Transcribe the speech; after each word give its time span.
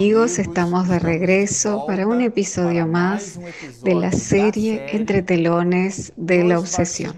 amigos, 0.00 0.38
estamos 0.38 0.88
de 0.88 0.98
regreso 0.98 1.84
para 1.86 2.06
un 2.06 2.22
episodio 2.22 2.86
más 2.86 3.38
de 3.82 3.94
la 3.94 4.10
serie 4.12 4.96
Entre 4.96 5.20
telones 5.20 6.14
de 6.16 6.42
la 6.42 6.58
obsesión. 6.58 7.14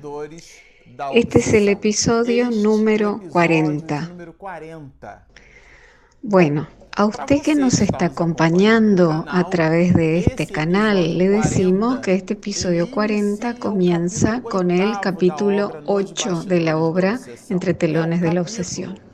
Este 1.15 1.39
es 1.39 1.53
el 1.53 1.69
episodio 1.69 2.51
número 2.51 3.21
40. 3.31 4.11
Bueno, 6.23 6.67
a 6.97 7.05
usted 7.05 7.41
que 7.41 7.55
nos 7.55 7.81
está 7.81 8.07
acompañando 8.07 9.27
a 9.29 9.49
través 9.49 9.95
de 9.95 10.19
este 10.19 10.49
canal, 10.49 11.19
le 11.19 11.29
decimos 11.29 12.01
que 12.01 12.15
este 12.15 12.33
episodio 12.33 12.91
40 12.91 13.61
comienza 13.61 14.43
con 14.43 14.73
el 14.73 14.99
capítulo 15.01 15.71
8 15.87 16.43
de 16.47 16.61
la 16.61 16.77
obra 16.79 17.21
Entre 17.49 17.75
telones 17.75 18.21
de 18.21 18.33
la 18.33 18.41
obsesión. 18.41 19.12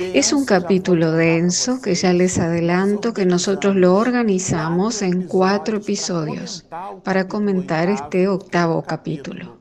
Es 0.00 0.32
un 0.32 0.46
capítulo 0.46 1.12
denso 1.12 1.82
que 1.82 1.94
ya 1.94 2.14
les 2.14 2.38
adelanto 2.38 3.12
que 3.12 3.26
nosotros 3.26 3.76
lo 3.76 3.94
organizamos 3.96 5.02
en 5.02 5.26
cuatro 5.26 5.76
episodios 5.76 6.64
para 7.04 7.28
comentar 7.28 7.90
este 7.90 8.26
octavo 8.26 8.82
capítulo. 8.82 9.58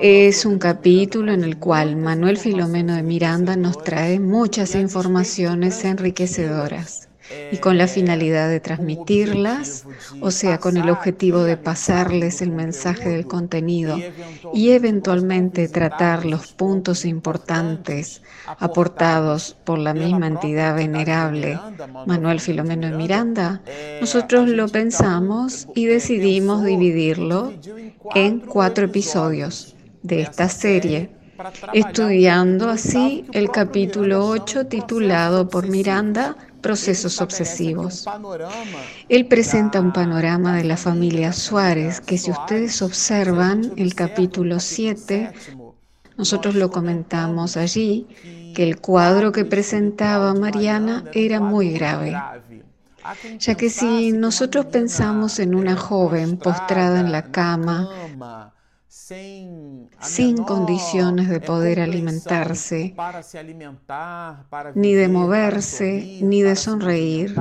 Es 0.00 0.46
un 0.46 0.58
capítulo 0.58 1.32
en 1.32 1.44
el 1.44 1.58
cual 1.58 1.96
Manuel 1.96 2.38
Filomeno 2.38 2.94
de 2.94 3.02
Miranda 3.02 3.56
nos 3.56 3.84
trae 3.84 4.18
muchas 4.18 4.74
informaciones 4.74 5.84
enriquecedoras 5.84 7.05
y 7.50 7.58
con 7.58 7.78
la 7.78 7.88
finalidad 7.88 8.48
de 8.48 8.60
transmitirlas, 8.60 9.84
o 10.20 10.30
sea, 10.30 10.58
con 10.58 10.76
el 10.76 10.90
objetivo 10.90 11.42
de 11.44 11.56
pasarles 11.56 12.42
el 12.42 12.50
mensaje 12.50 13.08
del 13.08 13.26
contenido 13.26 13.98
y 14.52 14.70
eventualmente 14.70 15.68
tratar 15.68 16.24
los 16.24 16.52
puntos 16.52 17.04
importantes 17.04 18.22
aportados 18.46 19.56
por 19.64 19.78
la 19.78 19.94
misma 19.94 20.26
entidad 20.26 20.76
venerable, 20.76 21.58
Manuel 22.06 22.40
Filomeno 22.40 22.88
de 22.88 22.96
Miranda, 22.96 23.62
nosotros 24.00 24.48
lo 24.48 24.68
pensamos 24.68 25.68
y 25.74 25.86
decidimos 25.86 26.64
dividirlo 26.64 27.52
en 28.14 28.40
cuatro 28.40 28.86
episodios 28.86 29.74
de 30.02 30.22
esta 30.22 30.48
serie 30.48 31.10
estudiando 31.72 32.68
así 32.68 33.24
el 33.32 33.50
capítulo 33.50 34.26
8 34.26 34.66
titulado 34.66 35.48
por 35.48 35.68
Miranda 35.68 36.36
procesos 36.66 37.20
obsesivos. 37.20 38.04
Él 39.08 39.26
presenta 39.26 39.80
un 39.80 39.92
panorama 39.92 40.56
de 40.56 40.64
la 40.64 40.76
familia 40.76 41.32
Suárez 41.32 42.00
que 42.00 42.18
si 42.18 42.32
ustedes 42.32 42.82
observan 42.82 43.72
el 43.76 43.94
capítulo 43.94 44.58
7, 44.58 45.32
nosotros 46.18 46.56
lo 46.56 46.68
comentamos 46.72 47.56
allí, 47.56 48.08
que 48.52 48.64
el 48.64 48.80
cuadro 48.80 49.30
que 49.30 49.44
presentaba 49.44 50.34
Mariana 50.34 51.04
era 51.12 51.38
muy 51.40 51.70
grave 51.70 52.16
ya 53.38 53.54
que 53.54 53.70
si 53.70 54.10
nosotros 54.10 54.66
pensamos 54.66 55.38
en 55.38 55.54
una 55.54 55.76
joven 55.76 56.36
postrada 56.36 56.98
en 56.98 57.12
la 57.12 57.30
cama, 57.30 58.52
sin 58.96 60.36
condiciones 60.46 61.28
de 61.28 61.40
poder 61.40 61.80
alimentarse, 61.80 62.94
ni 64.74 64.94
de 64.94 65.08
moverse, 65.08 66.18
ni 66.22 66.42
de 66.42 66.56
sonreír. 66.56 67.36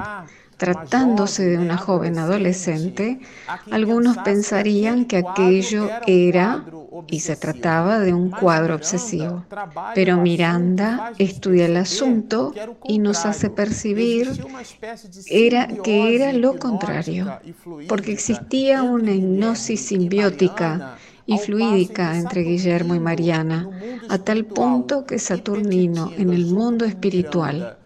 Tratándose 0.57 1.43
de 1.43 1.57
una 1.57 1.75
joven 1.75 2.17
adolescente, 2.17 3.19
algunos 3.71 4.17
pensarían 4.19 5.03
que 5.03 5.17
aquello 5.17 5.89
era 6.07 6.63
y 7.07 7.19
se 7.19 7.35
trataba 7.35 7.99
de 7.99 8.13
un 8.13 8.29
cuadro 8.29 8.75
obsesivo. 8.75 9.43
Pero 9.93 10.15
Miranda 10.15 11.11
estudia 11.17 11.65
el 11.65 11.75
asunto 11.75 12.53
y 12.85 12.99
nos 12.99 13.25
hace 13.25 13.49
percibir 13.49 14.31
era, 15.25 15.67
que 15.67 16.15
era 16.15 16.31
lo 16.31 16.57
contrario, 16.57 17.37
porque 17.89 18.13
existía 18.13 18.81
una 18.81 19.11
hipnosis 19.11 19.87
simbiótica 19.87 20.97
y 21.25 21.37
fluídica 21.37 22.17
entre 22.17 22.41
Guillermo 22.43 22.95
y 22.95 22.99
Mariana, 22.99 23.69
a 24.09 24.17
tal 24.19 24.45
punto 24.45 25.05
que 25.05 25.19
Saturnino 25.19 26.11
en 26.17 26.29
el 26.29 26.45
mundo 26.45 26.85
espiritual 26.85 27.77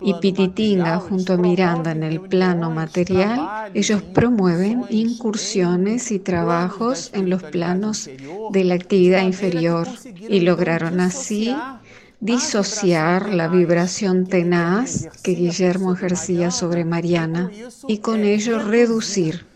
y 0.00 0.14
Pititinga 0.14 0.98
junto 0.98 1.34
a 1.34 1.36
Miranda 1.36 1.92
en 1.92 2.02
el 2.02 2.20
plano 2.20 2.70
material, 2.70 3.70
ellos 3.72 4.02
promueven 4.02 4.84
incursiones 4.90 6.10
y 6.10 6.18
trabajos 6.18 7.10
en 7.14 7.30
los 7.30 7.42
planos 7.42 8.10
de 8.50 8.64
la 8.64 8.74
actividad 8.74 9.22
inferior 9.22 9.88
y 10.28 10.40
lograron 10.40 11.00
así 11.00 11.54
disociar 12.20 13.32
la 13.34 13.48
vibración 13.48 14.26
tenaz 14.26 15.08
que 15.22 15.32
Guillermo 15.32 15.94
ejercía 15.94 16.50
sobre 16.50 16.84
Mariana 16.84 17.50
y 17.86 17.98
con 17.98 18.24
ello 18.24 18.58
reducir 18.58 19.46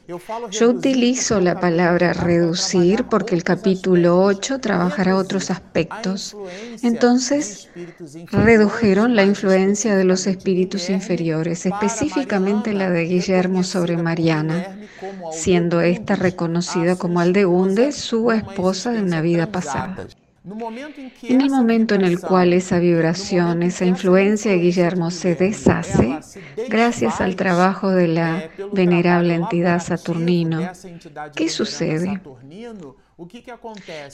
yo 0.50 0.70
utilizo 0.70 1.38
la 1.38 1.60
palabra 1.60 2.14
reducir 2.14 3.04
porque 3.04 3.34
el 3.34 3.44
capítulo 3.44 4.22
8 4.22 4.58
trabajará 4.58 5.16
otros 5.16 5.50
aspectos. 5.50 6.34
Entonces, 6.82 7.68
redujeron 8.32 9.16
la 9.16 9.24
influencia 9.24 9.96
de 9.96 10.04
los 10.04 10.26
espíritus 10.26 10.88
inferiores, 10.88 11.66
específicamente 11.66 12.72
la 12.72 12.88
de 12.88 13.04
Guillermo 13.04 13.62
sobre 13.64 13.98
Mariana, 13.98 14.78
siendo 15.30 15.82
esta 15.82 16.16
reconocida 16.16 16.96
como 16.96 17.20
Aldeunde, 17.20 17.92
su 17.92 18.32
esposa 18.32 18.92
de 18.92 19.02
una 19.02 19.20
vida 19.20 19.52
pasada. 19.52 20.08
En 21.22 21.40
el 21.40 21.50
momento 21.50 21.94
en 21.94 22.02
el 22.02 22.20
cual 22.20 22.52
esa 22.52 22.78
vibración, 22.78 23.62
esa 23.62 23.84
influencia 23.84 24.52
de 24.52 24.58
Guillermo 24.58 25.10
se 25.10 25.34
deshace, 25.34 26.18
gracias 26.68 27.20
al 27.20 27.36
trabajo 27.36 27.90
de 27.90 28.08
la 28.08 28.48
venerable 28.72 29.34
entidad 29.34 29.82
Saturnino, 29.82 30.70
¿qué 31.34 31.48
sucede? 31.48 32.20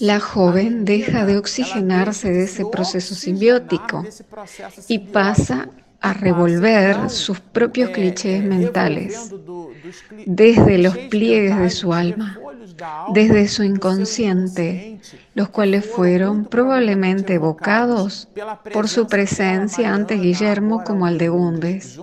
La 0.01 0.19
joven 0.19 0.84
deja 0.84 1.27
de 1.27 1.37
oxigenarse 1.37 2.33
de 2.33 2.45
ese 2.45 2.65
proceso 2.65 3.15
simbiótico 3.15 4.03
y 4.89 4.99
pasa 4.99 5.69
a 6.01 6.15
revolver 6.15 7.11
sus 7.11 7.41
propios 7.41 7.91
clichés 7.91 8.43
mentales 8.43 9.31
desde 10.27 10.79
los 10.79 10.97
pliegues 10.97 11.59
de 11.59 11.71
su 11.71 11.93
alma 11.93 12.39
desde 13.13 13.49
su 13.49 13.63
inconsciente, 13.63 15.01
los 15.35 15.49
cuales 15.49 15.85
fueron 15.87 16.45
probablemente 16.47 17.35
evocados 17.35 18.29
por 18.73 18.89
su 18.89 19.07
presencia 19.07 19.95
ante 19.95 20.17
Guillermo 20.17 20.83
como 20.85 21.07
Aldegundes. 21.07 21.99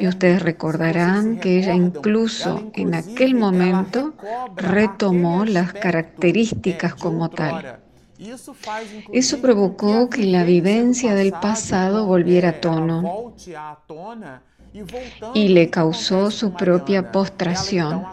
Y 0.00 0.06
ustedes 0.06 0.42
recordarán 0.42 1.38
que 1.38 1.58
ella 1.58 1.74
incluso 1.74 2.70
en 2.74 2.94
aquel 2.94 3.34
momento 3.34 4.14
retomó 4.56 5.44
las 5.44 5.72
características 5.72 6.94
como 6.94 7.30
tal. 7.30 7.80
Eso 9.12 9.40
provocó 9.40 10.08
que 10.08 10.24
la 10.24 10.44
vivencia 10.44 11.14
del 11.14 11.32
pasado 11.32 12.06
volviera 12.06 12.50
a 12.50 12.60
tono 12.60 13.34
y 15.34 15.48
le 15.48 15.70
causó 15.70 16.30
su 16.30 16.52
propia 16.52 17.12
postración. 17.12 18.04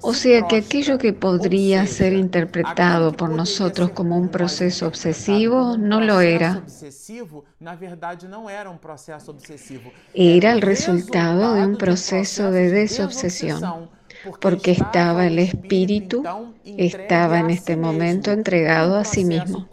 O 0.00 0.14
sea 0.14 0.46
que 0.46 0.56
aquello 0.56 0.98
que 0.98 1.12
podría 1.12 1.86
ser 1.86 2.14
interpretado 2.14 3.12
por 3.12 3.30
nosotros 3.30 3.90
como 3.90 4.16
un 4.16 4.28
proceso 4.28 4.86
obsesivo 4.86 5.76
no 5.76 6.00
lo 6.00 6.20
era. 6.20 6.62
Era 10.14 10.52
el 10.52 10.60
resultado 10.62 11.54
de 11.54 11.66
un 11.66 11.76
proceso 11.76 12.50
de 12.50 12.70
desobsesión 12.70 13.90
porque 14.40 14.70
estaba 14.70 15.26
el 15.26 15.38
espíritu, 15.38 16.22
estaba 16.64 17.40
en 17.40 17.50
este 17.50 17.76
momento 17.76 18.30
entregado 18.30 18.96
a 18.96 19.04
sí 19.04 19.24
mismo. 19.24 19.68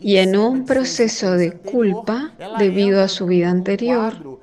Y 0.00 0.16
en 0.16 0.36
un 0.36 0.64
proceso 0.64 1.32
de 1.32 1.52
culpa, 1.52 2.32
debido 2.58 3.02
a 3.02 3.08
su 3.08 3.26
vida 3.26 3.50
anterior, 3.50 4.38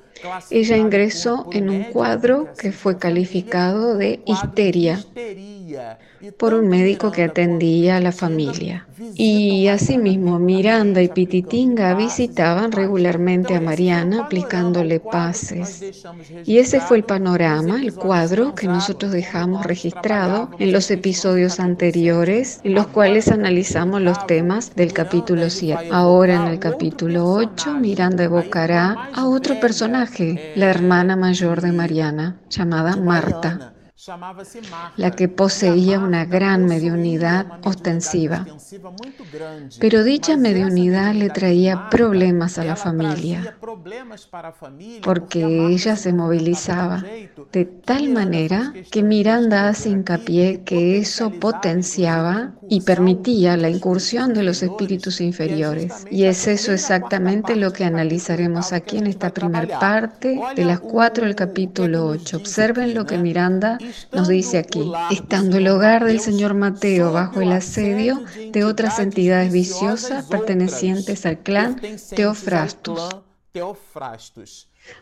ella 0.50 0.78
ingresó 0.78 1.48
en 1.52 1.70
un 1.70 1.84
cuadro 1.86 2.50
que 2.58 2.72
fue 2.72 2.98
calificado 2.98 3.96
de 3.96 4.22
histeria 4.26 5.00
por 6.38 6.54
un 6.54 6.68
médico 6.68 7.12
que 7.12 7.24
atendía 7.24 7.98
a 7.98 8.02
la 8.02 8.12
familia. 8.12 8.88
Y 9.14 9.68
asimismo, 9.68 10.40
Miranda 10.40 11.02
y 11.02 11.10
Pititinga 11.10 11.94
visitaban 11.96 12.72
regularmente 12.72 13.56
a 13.56 13.62
Mariana 13.62 14.24
aplicándole 14.24 15.00
pases. 15.00 15.84
Y 16.46 16.58
ese 16.60 16.80
fue 16.80 16.98
el 16.98 17.04
panorama, 17.04 17.82
el 17.82 17.94
cuadro 17.94 18.56
que 18.56 18.68
nosotros 18.68 19.12
dejamos 19.12 19.66
registrado 19.66 20.50
en 20.60 20.72
los 20.72 20.90
episodios 20.92 21.60
anteriores, 21.60 22.62
en 22.64 22.74
los 22.74 22.88
cuales 22.88 23.28
analizamos 23.28 24.02
los 24.02 24.26
temas 24.28 24.74
del 24.76 24.94
capítulo 24.94 25.50
7. 25.50 25.90
Ahora 25.92 26.36
en 26.36 26.48
el 26.48 26.60
capítulo 26.60 27.30
8, 27.32 27.74
Miranda 27.74 28.24
evocará 28.24 29.10
a 29.14 29.28
otro 29.28 29.60
personaje, 29.60 30.15
la 30.56 30.70
hermana 30.70 31.16
mayor 31.16 31.62
de 31.62 31.72
Mariana, 31.72 32.38
llamada 32.50 32.96
Marta 32.96 33.75
la 34.98 35.12
que 35.12 35.28
poseía 35.28 36.00
una 36.00 36.26
gran 36.26 36.66
mediunidad 36.66 37.60
ostensiva. 37.64 38.46
Pero 39.80 40.04
dicha 40.04 40.38
mediunidad 40.38 41.14
le 41.14 41.30
traía 41.30 41.90
problemas 41.90 42.58
a 42.58 42.66
la 42.66 42.76
familia, 42.76 43.58
porque 45.04 45.68
ella 45.70 45.96
se 45.96 46.14
movilizaba 46.14 47.04
de 47.52 47.66
tal 47.66 48.10
manera 48.10 48.74
que 48.92 49.02
Miranda 49.02 49.70
hace 49.70 49.90
hincapié 49.90 50.62
que 50.64 50.98
eso 50.98 51.32
potenciaba 51.32 52.54
y 52.70 52.82
permitía 52.82 53.58
la 53.58 53.70
incursión 53.70 54.34
de 54.34 54.44
los 54.44 54.62
espíritus 54.62 55.22
inferiores. 55.22 56.06
Y 56.12 56.26
es 56.26 56.48
eso 56.48 56.72
exactamente 56.74 57.56
lo 57.56 57.72
que 57.72 57.86
analizaremos 57.86 58.74
aquí 58.74 58.98
en 58.98 59.08
esta 59.08 59.32
primera 59.32 59.80
parte 59.80 60.40
de 60.56 60.66
las 60.66 60.80
cuatro 60.80 61.26
del 61.26 61.36
capítulo 61.36 62.08
8. 62.08 62.38
Observen 62.38 62.94
lo 62.94 63.06
que 63.06 63.18
Miranda 63.18 63.78
nos 64.12 64.28
dice 64.28 64.58
aquí. 64.58 64.92
Estando 65.12 65.58
el 65.58 65.68
hogar 65.68 66.06
del 66.06 66.20
señor 66.20 66.54
Mateo 66.54 67.12
bajo 67.12 67.42
el 67.42 67.52
asedio 67.52 68.24
de 68.52 68.64
otras 68.64 69.00
entidades 69.00 69.52
viciosas 69.52 70.26
pertenecientes 70.26 71.26
al 71.26 71.40
clan 71.40 71.82
Teofrastus. 72.16 73.10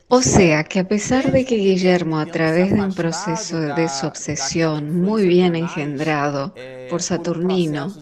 O 0.07 0.21
sea 0.21 0.63
que 0.63 0.79
a 0.79 0.87
pesar 0.87 1.31
de 1.31 1.43
que 1.43 1.55
Guillermo, 1.55 2.19
a 2.19 2.25
través 2.25 2.71
de 2.71 2.79
un 2.79 2.93
proceso 2.93 3.59
de 3.59 3.73
desobsesión 3.73 5.01
muy 5.01 5.27
bien 5.27 5.55
engendrado 5.55 6.53
por 6.89 7.01
Saturnino, 7.01 7.93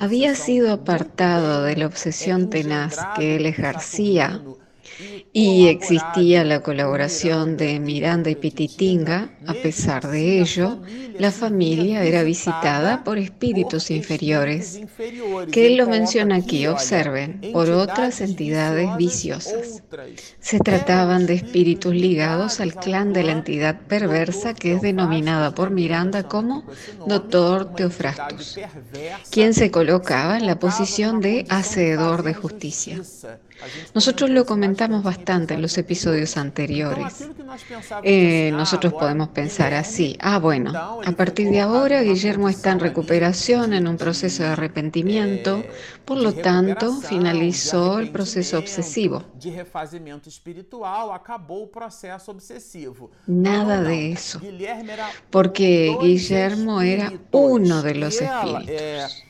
había 0.00 0.34
sido 0.34 0.72
apartado 0.72 1.62
de 1.62 1.76
la 1.76 1.86
obsesión 1.86 2.50
tenaz 2.50 2.98
que 3.16 3.36
él 3.36 3.46
ejercía 3.46 4.42
y 5.32 5.68
existía 5.68 6.44
la 6.44 6.60
colaboración 6.60 7.56
de 7.56 7.80
Miranda 7.80 8.30
y 8.30 8.34
Pititinga, 8.34 9.30
a 9.46 9.54
pesar 9.54 10.08
de 10.08 10.40
ello, 10.40 10.80
la 11.18 11.30
familia 11.30 12.02
era 12.04 12.22
visitada 12.22 13.04
por 13.04 13.18
espíritus 13.18 13.90
inferiores, 13.90 14.80
que 15.52 15.66
él 15.66 15.76
lo 15.76 15.86
menciona 15.86 16.36
aquí, 16.36 16.66
observen, 16.66 17.40
por 17.52 17.70
otras 17.70 18.20
entidades 18.20 18.96
viciosas. 18.96 19.82
Se 20.40 20.58
trataban 20.58 21.26
de 21.26 21.34
espíritus 21.34 21.94
ligados 21.94 22.60
al 22.60 22.74
clan 22.74 23.12
de 23.12 23.24
la 23.24 23.32
entidad 23.32 23.80
perversa 23.86 24.54
que 24.54 24.74
es 24.74 24.82
denominada 24.82 25.54
por 25.54 25.70
Miranda 25.70 26.24
como 26.24 26.64
Doctor 27.06 27.74
Teofrastus, 27.74 28.58
quien 29.30 29.54
se 29.54 29.70
colocaba 29.70 30.38
en 30.38 30.46
la 30.46 30.58
posición 30.58 31.20
de 31.20 31.46
hacedor 31.48 32.22
de 32.22 32.34
justicia. 32.34 33.00
Nosotros 33.94 34.30
lo 34.30 34.46
comentamos 34.46 35.02
bastante 35.02 35.54
en 35.54 35.62
los 35.62 35.76
episodios 35.78 36.36
anteriores. 36.36 37.28
Eh, 38.02 38.50
nosotros 38.52 38.92
podemos 38.92 39.28
pensar 39.28 39.74
así, 39.74 40.16
ah 40.20 40.38
bueno, 40.38 40.72
a 41.04 41.12
partir 41.12 41.50
de 41.50 41.60
ahora 41.60 42.02
Guillermo 42.02 42.48
está 42.48 42.72
en 42.72 42.80
recuperación, 42.80 43.72
en 43.72 43.86
un 43.86 43.96
proceso 43.96 44.42
de 44.42 44.50
arrepentimiento, 44.50 45.64
por 46.04 46.18
lo 46.18 46.32
tanto 46.32 46.92
finalizó 47.00 47.98
el 47.98 48.10
proceso 48.10 48.58
obsesivo. 48.58 49.24
Nada 53.26 53.82
de 53.82 54.12
eso, 54.12 54.40
porque 55.30 55.96
Guillermo 56.00 56.80
era 56.82 57.12
uno 57.30 57.82
de 57.82 57.94
los 57.94 58.20
espíritus. 58.20 59.24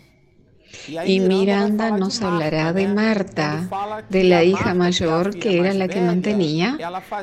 Y 1.07 1.21
Miranda 1.21 1.91
nos 1.91 2.23
hablará 2.23 2.73
de 2.73 2.89
Marta, 2.89 3.69
de 4.09 4.25
la 4.25 4.43
hija 4.45 4.75
mayor 4.75 5.39
que 5.39 5.59
era 5.59 5.75
la 5.75 5.89
que 5.89 6.01
mantenía 6.01 6.79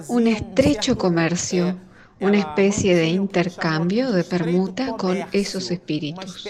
un 0.07 0.27
estrecho 0.27 0.97
comercio 0.97 1.77
una 2.19 2.39
especie 2.39 2.95
de 2.95 3.07
intercambio, 3.07 4.11
de 4.11 4.23
permuta 4.23 4.93
con 4.97 5.17
esos 5.31 5.69
espíritus, 5.71 6.47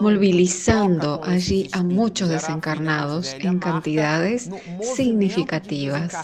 movilizando 0.00 1.20
allí 1.24 1.68
a 1.72 1.82
muchos 1.82 2.28
desencarnados 2.28 3.34
en 3.38 3.58
cantidades 3.58 4.50
significativas. 4.96 6.14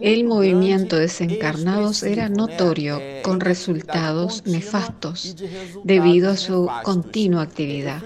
El 0.00 0.24
movimiento 0.24 0.96
de 0.96 1.02
desencarnados 1.02 2.02
era 2.02 2.28
notorio, 2.28 3.00
con 3.22 3.40
resultados 3.40 4.42
nefastos, 4.44 5.36
debido 5.84 6.30
a 6.30 6.36
su 6.36 6.68
continua 6.82 7.42
actividad. 7.42 8.02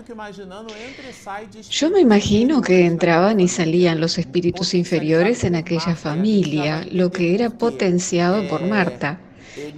Yo 1.71 1.91
me 1.91 2.01
imagino 2.01 2.61
que 2.61 2.87
entraban 2.87 3.41
y 3.41 3.49
salían 3.49 4.01
los 4.01 4.19
espíritus 4.19 4.75
inferiores 4.75 5.45
en 5.45 5.57
aquella 5.57 5.97
familia, 5.97 6.87
lo 6.91 7.11
que 7.11 7.35
era 7.35 7.51
potenciado 7.51 8.47
por 8.49 8.63
Marta 8.67 9.19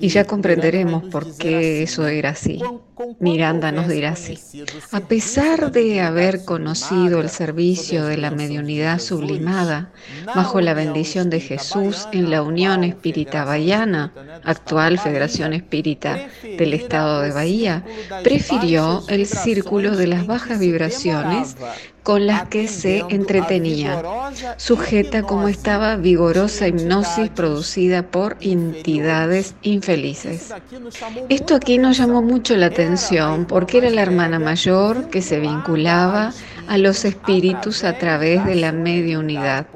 y 0.01 0.09
ya 0.09 0.25
comprenderemos 0.25 1.05
por 1.05 1.37
qué 1.37 1.83
eso 1.83 2.07
era 2.07 2.31
así. 2.31 2.61
Miranda 3.19 3.73
nos 3.73 3.89
dirá 3.89 4.11
así. 4.11 4.39
A 4.93 5.01
pesar 5.01 5.73
de 5.73 6.01
haber 6.01 6.45
conocido 6.45 7.21
el 7.21 7.29
servicio 7.29 8.07
de 8.07 8.17
la 8.17 8.31
mediunidad 8.31 9.01
sublimada 9.01 9.93
bajo 10.35 10.61
la 10.61 10.75
bendición 10.75 11.31
de 11.31 11.41
Jesús 11.41 12.09
en 12.13 12.31
la 12.31 12.43
Unión 12.43 12.85
Espírita 12.85 13.45
Bahiana, 13.45 14.13
actual 14.45 14.99
Federación 14.99 15.53
Espírita 15.53 16.29
del 16.43 16.75
Estado 16.75 17.23
de 17.23 17.33
Bahía, 17.33 17.85
prefirió 18.23 19.03
el 19.09 19.27
círculo 19.27 19.97
de 19.97 20.07
las 20.07 20.27
bajas 20.27 20.59
vibraciones 20.59 21.57
con 22.05 22.27
las 22.27 22.49
que 22.49 22.69
se 22.69 23.03
entretenía, 23.09 24.03
sujeta 24.59 25.23
como 25.23 25.49
estaba 25.49 25.97
vigorosa 25.97 26.69
hipnosis 26.69 27.31
producida 27.31 28.03
por 28.03 28.37
entidades 28.43 29.55
infelices. 29.63 30.53
Esto 31.31 31.55
aquí 31.57 31.79
nos 31.79 31.97
llamó 31.97 32.21
mucho 32.21 32.57
la 32.57 32.67
atención 32.67 33.47
porque 33.47 33.79
era 33.79 33.91
la 33.91 34.03
hermana 34.03 34.39
mayor 34.39 35.09
que 35.09 35.23
se 35.23 35.41
vinculaba 35.41 36.33
a 36.69 36.79
los 36.79 37.05
espíritus 37.05 37.85
a 37.85 37.99
través 37.99 38.45
de 38.45 38.55
la 38.55 38.73
mediunidad, 38.73 39.67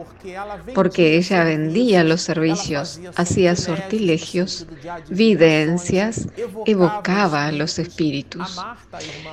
porque 0.74 1.16
ella 1.16 1.44
vendía 1.44 2.04
los 2.04 2.22
servicios, 2.22 3.00
hacía 3.16 3.56
sortilegios, 3.56 4.66
videncias, 5.08 6.28
evocaba 6.66 7.46
a 7.46 7.52
los 7.52 7.78
espíritus. 7.78 8.60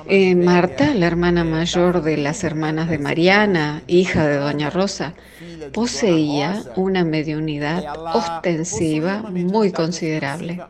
Eh, 0.08 0.34
Marta, 0.34 0.94
la 0.94 1.06
hermana 1.06 1.44
mayor 1.44 2.02
de 2.02 2.16
las 2.16 2.44
hermanas 2.44 2.88
de 2.88 2.98
Mariana, 2.98 3.82
hija 3.86 4.26
de 4.26 4.36
Doña 4.36 4.70
Rosa, 4.70 5.14
poseía 5.72 6.62
una 6.76 7.04
mediunidad 7.04 7.84
ostensiva 8.14 9.22
muy 9.22 9.72
considerable. 9.72 10.60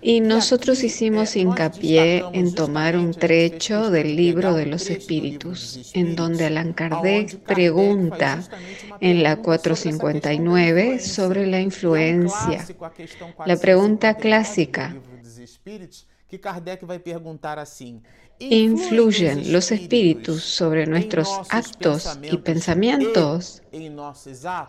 Y 0.00 0.20
nosotros 0.20 0.82
hicimos 0.84 1.36
hincapié 1.36 2.24
en 2.32 2.54
tomar 2.54 2.96
un 2.96 3.12
trecho 3.12 3.90
del 3.90 4.16
libro 4.16 4.54
de 4.54 4.66
los 4.66 4.90
espíritus, 4.90 5.90
en 5.94 6.16
donde 6.16 6.46
Allan 6.46 6.72
Kardec 6.72 7.38
pregunta 7.38 8.42
en 9.00 9.22
la 9.22 9.36
459 9.36 10.98
sobre 11.00 11.46
la 11.46 11.60
influencia. 11.60 12.64
La 13.46 13.56
pregunta 13.56 14.14
clásica. 14.14 14.94
Que 16.26 16.40
Kardec 16.40 16.84
vai 16.84 16.98
perguntar 16.98 17.58
assim: 17.58 18.02
influyen 18.38 19.52
los 19.52 19.70
espíritus 19.70 20.42
sobre 20.42 20.86
nuestros 20.86 21.28
actos 21.50 22.18
y 22.22 22.36
pensamientos 22.38 23.62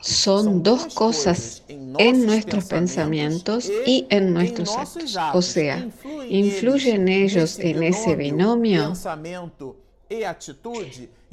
son 0.02 0.64
dos 0.64 0.94
cosas 0.94 1.64
en 1.68 2.26
nuestros 2.26 2.66
pensamientos 2.66 3.72
y 3.86 4.08
en 4.10 4.34
nuestros 4.34 4.76
actos. 4.76 5.18
O 5.34 5.42
sea, 5.42 5.88
influyen 6.30 7.08
ellos 7.08 7.60
en 7.60 7.84
ese 7.84 8.16
binomio 8.16 8.94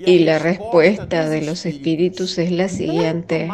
y 0.05 0.21
la 0.21 0.39
respuesta 0.39 1.29
de 1.29 1.43
los 1.43 1.67
espíritus 1.67 2.39
es 2.39 2.51
la 2.51 2.69
siguiente. 2.69 3.49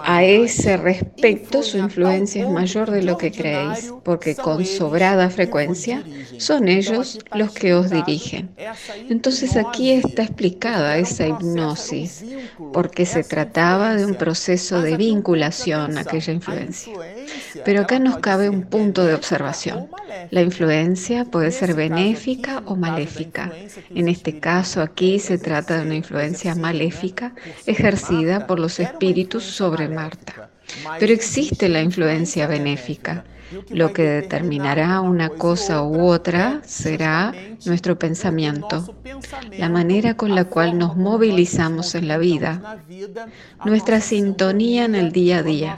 A 0.00 0.24
ese 0.24 0.76
respecto 0.76 1.62
su 1.62 1.78
influencia 1.78 2.44
es 2.44 2.50
mayor 2.50 2.90
de 2.90 3.02
lo 3.02 3.18
que 3.18 3.30
creéis, 3.30 3.92
porque 4.02 4.34
con 4.34 4.64
sobrada 4.64 5.30
frecuencia 5.30 6.02
son 6.38 6.68
ellos 6.68 7.18
los 7.34 7.52
que 7.52 7.74
os 7.74 7.90
dirigen. 7.90 8.50
Entonces 9.08 9.56
aquí 9.56 9.90
está 9.90 10.22
explicada 10.22 10.98
esa 10.98 11.26
hipnosis, 11.26 12.24
porque 12.72 13.06
se 13.06 13.24
trataba 13.24 13.94
de 13.94 14.04
un 14.04 14.14
proceso 14.14 14.80
de 14.82 14.96
vinculación 14.96 15.98
a 15.98 16.02
aquella 16.02 16.32
influencia. 16.32 16.92
Pero 17.64 17.82
acá 17.82 17.98
nos 17.98 18.18
cabe 18.18 18.48
un 18.48 18.62
punto 18.62 19.04
de 19.04 19.14
observación. 19.14 19.88
La 20.30 20.42
influencia 20.42 21.24
puede 21.24 21.50
ser 21.50 21.74
benéfica 21.74 22.62
o 22.66 22.76
maléfica. 22.76 23.52
En 23.94 24.08
este 24.08 24.38
caso 24.38 24.80
aquí 24.82 25.18
se 25.18 25.38
trata 25.38 25.57
de 25.66 25.82
una 25.82 25.94
influencia 25.96 26.54
maléfica 26.54 27.34
ejercida 27.66 28.46
por 28.46 28.58
los 28.58 28.78
espíritus 28.80 29.44
sobre 29.44 29.88
Marta. 29.88 30.50
Pero 30.98 31.12
existe 31.12 31.68
la 31.68 31.82
influencia 31.82 32.46
benéfica 32.46 33.24
Lo 33.70 33.92
que 33.92 34.02
determinará 34.02 35.00
una 35.00 35.30
cosa 35.30 35.82
u 35.82 36.06
otra 36.06 36.60
será 36.64 37.32
nuestro 37.64 37.98
pensamiento, 37.98 38.94
la 39.56 39.68
manera 39.68 40.16
con 40.16 40.34
la 40.34 40.44
cual 40.44 40.78
nos 40.78 40.96
movilizamos 40.96 41.94
en 41.94 42.08
la 42.08 42.18
vida, 42.18 42.78
nuestra 43.64 44.00
sintonía 44.00 44.84
en 44.84 44.94
el 44.94 45.12
día 45.12 45.38
a 45.38 45.42
día, 45.42 45.76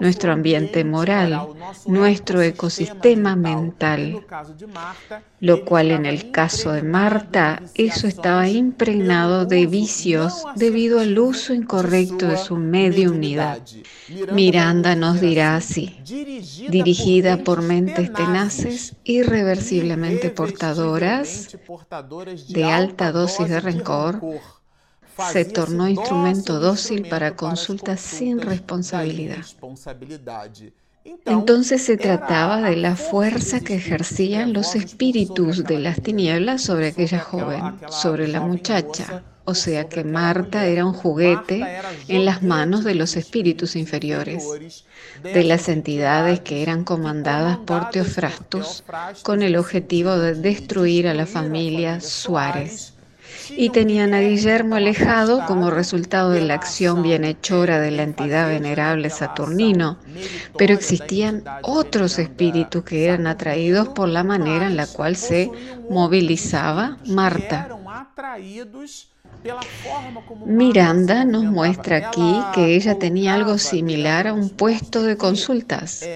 nuestro 0.00 0.32
ambiente 0.32 0.84
moral, 0.84 1.48
nuestro 1.86 2.42
ecosistema 2.42 3.36
mental, 3.36 4.24
lo 5.40 5.64
cual 5.64 5.90
en 5.90 6.06
el 6.06 6.30
caso 6.30 6.72
de 6.72 6.82
Marta, 6.82 7.62
eso 7.74 8.06
estaba 8.06 8.48
impregnado 8.48 9.46
de 9.46 9.66
vicios 9.66 10.44
debido 10.56 11.00
al 11.00 11.18
uso 11.18 11.54
incorrecto 11.54 12.26
de 12.28 12.36
su 12.36 12.56
mediunidad. 12.56 13.60
Miranda 14.32 14.94
nos 14.94 15.20
dirá 15.20 15.56
así, 15.56 15.96
dirigida 17.12 17.44
por 17.44 17.62
mentes 17.62 18.12
tenaces, 18.12 18.96
irreversiblemente 19.04 20.30
portadoras 20.30 21.56
de 22.48 22.64
alta 22.64 23.12
dosis 23.12 23.48
de 23.48 23.60
rencor, 23.60 24.20
se 25.32 25.44
tornó 25.44 25.88
instrumento 25.88 26.58
dócil 26.58 27.08
para 27.08 27.36
consultas 27.36 28.00
sin 28.00 28.40
responsabilidad. 28.40 29.44
Entonces 31.26 31.82
se 31.82 31.96
trataba 31.96 32.60
de 32.62 32.76
la 32.76 32.96
fuerza 32.96 33.60
que 33.60 33.74
ejercían 33.74 34.52
los 34.52 34.74
espíritus 34.74 35.64
de 35.64 35.80
las 35.80 36.00
tinieblas 36.00 36.62
sobre 36.62 36.88
aquella 36.88 37.20
joven, 37.20 37.78
sobre 37.90 38.28
la 38.28 38.40
muchacha. 38.40 39.22
O 39.44 39.54
sea 39.54 39.88
que 39.88 40.04
Marta 40.04 40.66
era 40.66 40.86
un 40.86 40.92
juguete 40.92 41.66
en 42.08 42.24
las 42.24 42.42
manos 42.42 42.84
de 42.84 42.94
los 42.94 43.16
espíritus 43.16 43.74
inferiores, 43.74 44.84
de 45.22 45.44
las 45.44 45.68
entidades 45.68 46.40
que 46.40 46.62
eran 46.62 46.84
comandadas 46.84 47.58
por 47.58 47.90
Teofrastus 47.90 48.84
con 49.22 49.42
el 49.42 49.56
objetivo 49.56 50.16
de 50.16 50.34
destruir 50.34 51.08
a 51.08 51.14
la 51.14 51.26
familia 51.26 52.00
Suárez 52.00 52.94
y 53.50 53.70
tenían 53.70 54.14
a 54.14 54.20
Guillermo 54.20 54.76
alejado 54.76 55.44
como 55.46 55.70
resultado 55.70 56.30
de 56.30 56.42
la 56.42 56.54
acción 56.54 57.02
bienhechora 57.02 57.80
de 57.80 57.90
la 57.90 58.02
entidad 58.02 58.48
venerable 58.48 59.10
Saturnino, 59.10 59.98
pero 60.56 60.74
existían 60.74 61.44
otros 61.62 62.18
espíritus 62.18 62.84
que 62.84 63.06
eran 63.06 63.26
atraídos 63.26 63.88
por 63.88 64.08
la 64.08 64.24
manera 64.24 64.66
en 64.66 64.76
la 64.76 64.86
cual 64.86 65.16
se 65.16 65.50
movilizaba 65.88 66.98
Marta. 67.06 67.68
Miranda 70.46 71.24
nos 71.24 71.44
muestra 71.44 71.96
aquí 71.96 72.40
que 72.54 72.74
ella 72.74 72.98
tenía 72.98 73.34
algo 73.34 73.58
similar 73.58 74.28
a 74.28 74.32
un 74.34 74.50
puesto 74.50 75.02
de 75.02 75.16
consultas. 75.16 76.06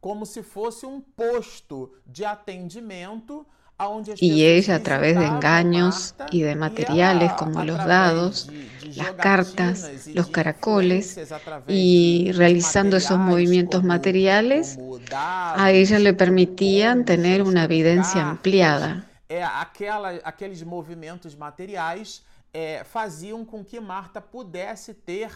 Como 0.00 0.26
si 0.26 0.42
fuese 0.42 0.86
un 0.86 1.02
puesto 1.02 1.92
de 2.04 2.26
atendimiento 2.26 3.46
y 4.18 4.44
ella 4.44 4.76
a 4.76 4.82
través 4.82 5.18
de 5.18 5.26
engaños 5.26 6.14
y 6.30 6.42
de 6.42 6.56
materiales 6.56 7.32
como 7.34 7.62
los 7.62 7.76
dados, 7.76 8.50
las 8.94 9.12
cartas, 9.12 10.08
los 10.14 10.28
caracoles 10.28 11.20
y 11.68 12.32
realizando 12.32 12.96
esos 12.96 13.18
movimientos 13.18 13.84
materiales, 13.84 14.78
a 15.12 15.70
ella 15.72 15.98
le 15.98 16.14
permitían 16.14 17.04
tener 17.04 17.42
una 17.42 17.64
evidencia 17.64 18.26
ampliada. 18.26 19.06
Aqueles 20.24 20.62
movimentos 20.62 21.34
materiais 21.34 22.24
faziam 22.84 23.44
com 23.44 23.64
que 23.64 23.78
Marta 23.80 24.20
pudesse 24.20 24.94
ter 24.94 25.30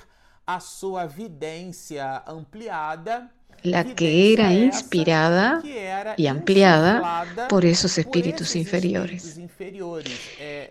a 0.46 0.58
sua 0.58 1.06
vidência 1.06 2.22
ampliada 2.26 3.30
la 3.62 3.84
que 3.84 4.32
era 4.32 4.52
inspirada 4.52 5.62
y 6.16 6.26
ampliada 6.26 7.26
por 7.48 7.64
esos 7.64 7.98
espíritus 7.98 8.56
inferiores. 8.56 9.38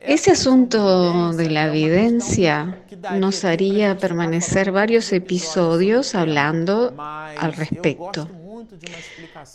Ese 0.02 0.32
asunto 0.32 1.34
de 1.34 1.50
la 1.50 1.68
evidencia 1.68 2.78
nos 3.20 3.46
haría 3.46 3.98
permanecer 3.98 4.72
varios 4.72 5.12
episodios 5.14 6.16
hablando 6.16 6.94
al 6.98 7.54
respecto. 7.54 8.28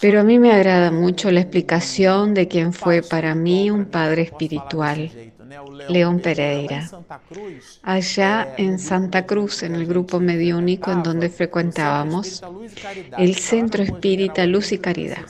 Pero 0.00 0.20
a 0.20 0.24
mí 0.24 0.38
me 0.38 0.52
agrada 0.52 0.90
mucho 0.90 1.30
la 1.30 1.40
explicación 1.40 2.34
de 2.34 2.48
quien 2.48 2.72
fue 2.72 3.02
para 3.02 3.34
mí 3.34 3.70
un 3.70 3.86
padre 3.86 4.22
espiritual, 4.22 5.10
León 5.88 6.20
Pereira, 6.20 6.90
allá 7.82 8.54
en 8.56 8.78
Santa 8.78 9.26
Cruz, 9.26 9.62
en 9.62 9.74
el 9.74 9.86
grupo 9.86 10.18
mediúnico 10.18 10.90
en 10.90 11.02
donde 11.02 11.28
frecuentábamos, 11.28 12.42
el 13.18 13.36
Centro 13.36 13.82
Espírita 13.82 14.46
Luz 14.46 14.72
y 14.72 14.78
Caridad, 14.78 15.24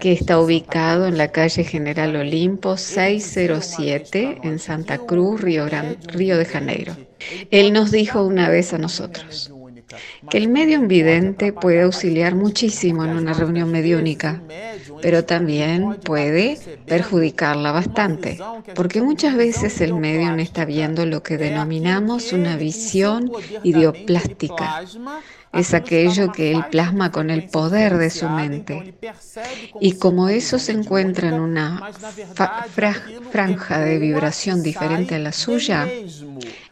que 0.00 0.12
está 0.12 0.40
ubicado 0.40 1.06
en 1.06 1.18
la 1.18 1.28
calle 1.28 1.64
General 1.64 2.14
Olimpo 2.16 2.76
607 2.76 4.40
en 4.42 4.58
Santa 4.58 4.98
Cruz, 4.98 5.40
Río, 5.40 5.66
Río 6.06 6.38
de 6.38 6.44
Janeiro. 6.44 6.96
Él 7.50 7.72
nos 7.72 7.90
dijo 7.90 8.22
una 8.22 8.48
vez 8.48 8.72
a 8.72 8.78
nosotros, 8.78 9.52
que 10.30 10.38
el 10.38 10.48
medio 10.48 10.76
invidente 10.76 11.52
puede 11.52 11.82
auxiliar 11.82 12.34
muchísimo 12.34 13.04
en 13.04 13.16
una 13.16 13.32
reunión 13.32 13.70
mediúnica, 13.70 14.42
pero 15.02 15.24
también 15.24 15.96
puede 16.04 16.58
perjudicarla 16.86 17.72
bastante, 17.72 18.38
porque 18.74 19.02
muchas 19.02 19.36
veces 19.36 19.80
el 19.80 19.94
medium 19.94 20.38
está 20.38 20.64
viendo 20.64 21.06
lo 21.06 21.22
que 21.22 21.38
denominamos 21.38 22.32
una 22.32 22.56
visión 22.56 23.30
idioplástica. 23.62 24.82
Es 25.52 25.72
aquello 25.72 26.32
que 26.32 26.52
él 26.52 26.64
plasma 26.70 27.10
con 27.10 27.30
el 27.30 27.48
poder 27.48 27.96
de 27.96 28.10
su 28.10 28.28
mente. 28.28 28.94
Y 29.80 29.92
como 29.92 30.28
eso 30.28 30.58
se 30.58 30.72
encuentra 30.72 31.28
en 31.28 31.40
una 31.40 31.90
franja 33.30 33.80
de 33.80 33.98
vibración 33.98 34.62
diferente 34.62 35.14
a 35.14 35.18
la 35.18 35.32
suya, 35.32 35.88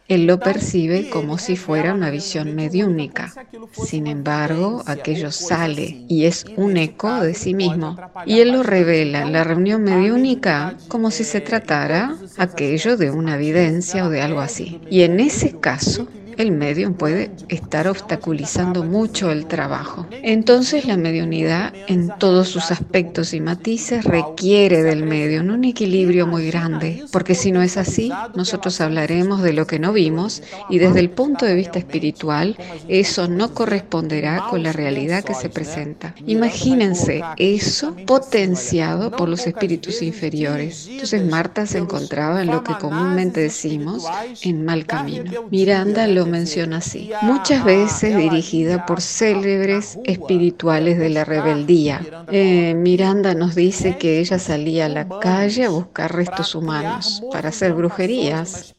él 0.07 0.27
lo 0.27 0.39
percibe 0.39 1.09
como 1.09 1.39
si 1.39 1.55
fuera 1.55 1.93
una 1.93 2.11
visión 2.11 2.53
mediúnica. 2.53 3.33
Sin 3.71 4.07
embargo, 4.07 4.83
aquello 4.85 5.31
sale 5.31 6.03
y 6.07 6.25
es 6.25 6.45
un 6.55 6.77
eco 6.77 7.21
de 7.21 7.33
sí 7.33 7.53
mismo. 7.53 7.95
Y 8.25 8.39
él 8.39 8.51
lo 8.51 8.63
revela 8.63 9.21
en 9.21 9.31
la 9.33 9.43
reunión 9.43 9.83
mediúnica 9.83 10.77
como 10.87 11.11
si 11.11 11.23
se 11.23 11.41
tratara 11.41 12.15
aquello 12.37 12.97
de 12.97 13.11
una 13.11 13.35
evidencia 13.35 14.05
o 14.05 14.09
de 14.09 14.21
algo 14.21 14.41
así. 14.41 14.81
Y 14.89 15.01
en 15.01 15.19
ese 15.19 15.59
caso, 15.59 16.07
el 16.37 16.51
medium 16.51 16.93
puede 16.93 17.31
estar 17.49 17.87
obstaculizando 17.87 18.83
mucho 18.83 19.31
el 19.31 19.45
trabajo. 19.45 20.07
Entonces 20.11 20.85
la 20.85 20.97
mediunidad 20.97 21.73
en 21.87 22.11
todos 22.19 22.49
sus 22.49 22.71
aspectos 22.71 23.33
y 23.33 23.41
matices 23.41 24.03
requiere 24.05 24.83
del 24.83 25.03
medium 25.03 25.49
un 25.49 25.63
equilibrio 25.63 26.27
muy 26.27 26.47
grande, 26.47 27.03
porque 27.11 27.35
si 27.35 27.51
no 27.51 27.61
es 27.61 27.77
así, 27.77 28.11
nosotros 28.35 28.81
hablaremos 28.81 29.41
de 29.41 29.53
lo 29.53 29.67
que 29.67 29.79
no 29.79 29.93
vimos 29.93 30.41
y 30.69 30.79
desde 30.79 30.99
el 30.99 31.09
punto 31.09 31.45
de 31.45 31.55
vista 31.55 31.79
espiritual 31.79 32.57
eso 32.87 33.27
no 33.27 33.53
corresponderá 33.53 34.45
con 34.49 34.63
la 34.63 34.71
realidad 34.71 35.23
que 35.23 35.33
se 35.33 35.49
presenta. 35.49 36.15
Imagínense 36.25 37.23
eso 37.37 37.95
potenciado 38.05 39.11
por 39.11 39.29
los 39.29 39.47
espíritus 39.47 40.01
inferiores. 40.01 40.87
Entonces 40.89 41.25
Marta 41.25 41.65
se 41.65 41.77
encontraba 41.77 42.41
en 42.41 42.47
lo 42.47 42.63
que 42.63 42.73
comúnmente 42.73 43.41
decimos 43.41 44.05
en 44.41 44.65
mal 44.65 44.85
camino. 44.85 45.31
Miranda 45.51 46.07
lo 46.07 46.24
menciona 46.25 46.77
así, 46.77 47.11
muchas 47.21 47.63
veces 47.63 48.15
dirigida 48.17 48.85
por 48.85 49.01
célebres 49.01 49.97
espirituales 50.03 50.97
de 50.97 51.09
la 51.09 51.25
rebeldía. 51.25 52.01
Eh, 52.31 52.73
Miranda 52.75 53.33
nos 53.33 53.55
dice 53.55 53.97
que 53.97 54.19
ella 54.19 54.39
salía 54.39 54.85
a 54.85 54.89
la 54.89 55.07
calle 55.19 55.65
a 55.65 55.69
buscar 55.69 56.15
restos 56.15 56.55
humanos 56.55 57.23
para 57.31 57.49
hacer 57.49 57.73
brujerías, 57.73 58.75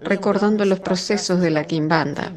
recordando 0.00 0.64
los 0.64 0.80
procesos 0.80 1.40
de 1.40 1.50
la 1.50 1.64
quimbanda. 1.64 2.32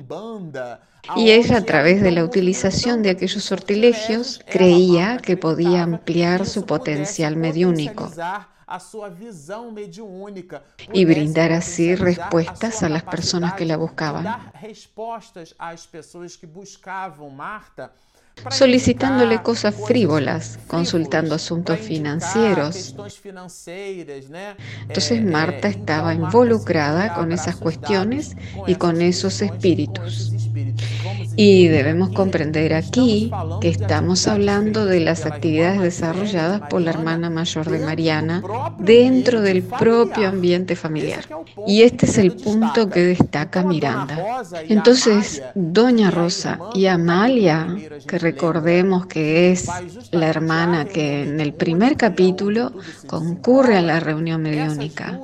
Y 1.15 1.31
ella, 1.31 1.57
a 1.57 1.65
través 1.65 2.01
de 2.01 2.11
la 2.11 2.23
utilización 2.23 3.01
de 3.01 3.09
aquellos 3.09 3.43
sortilegios, 3.43 4.39
creía 4.49 5.17
que 5.17 5.35
podía 5.35 5.83
ampliar 5.83 6.45
su 6.45 6.65
potencial 6.65 7.35
mediúnico 7.37 8.11
y 10.93 11.05
brindar 11.05 11.51
así 11.51 11.95
respuestas 11.95 12.83
a 12.83 12.89
las 12.89 13.03
personas 13.03 13.53
que 13.53 13.65
la 13.65 13.77
buscaban. 13.77 14.51
Solicitándole 18.49 19.41
cosas 19.41 19.75
frívolas, 19.87 20.59
consultando 20.67 21.35
asuntos 21.35 21.79
financieros. 21.79 22.95
Entonces 24.87 25.23
Marta 25.23 25.67
estaba 25.67 26.13
involucrada 26.13 27.13
con 27.13 27.31
esas 27.31 27.55
cuestiones 27.55 28.35
y 28.67 28.75
con 28.75 29.01
esos 29.01 29.41
espíritus. 29.41 30.33
Y 31.35 31.67
debemos 31.67 32.09
comprender 32.09 32.73
aquí 32.73 33.31
que 33.61 33.69
estamos 33.69 34.27
hablando 34.27 34.85
de 34.85 34.99
las 34.99 35.25
actividades 35.25 35.81
desarrolladas 35.81 36.61
por 36.69 36.81
la 36.81 36.91
hermana 36.91 37.29
mayor 37.29 37.69
de 37.69 37.79
Mariana 37.79 38.43
dentro 38.79 39.41
del 39.41 39.63
propio 39.63 40.27
ambiente 40.29 40.75
familiar. 40.75 41.25
Y 41.67 41.83
este 41.83 42.05
es 42.05 42.17
el 42.17 42.33
punto 42.33 42.89
que 42.89 43.01
destaca 43.01 43.63
Miranda. 43.63 44.43
Entonces, 44.67 45.41
Doña 45.55 46.11
Rosa 46.11 46.59
y 46.73 46.87
Amalia, 46.87 47.67
que 48.07 48.19
recordemos 48.21 49.05
que 49.05 49.51
es 49.51 49.67
la 50.11 50.27
hermana 50.27 50.85
que 50.85 51.23
en 51.23 51.39
el 51.39 51.53
primer 51.53 51.97
capítulo 51.97 52.73
concurre 53.07 53.77
a 53.77 53.81
la 53.81 53.99
reunión 53.99 54.41
mediúnica, 54.41 55.19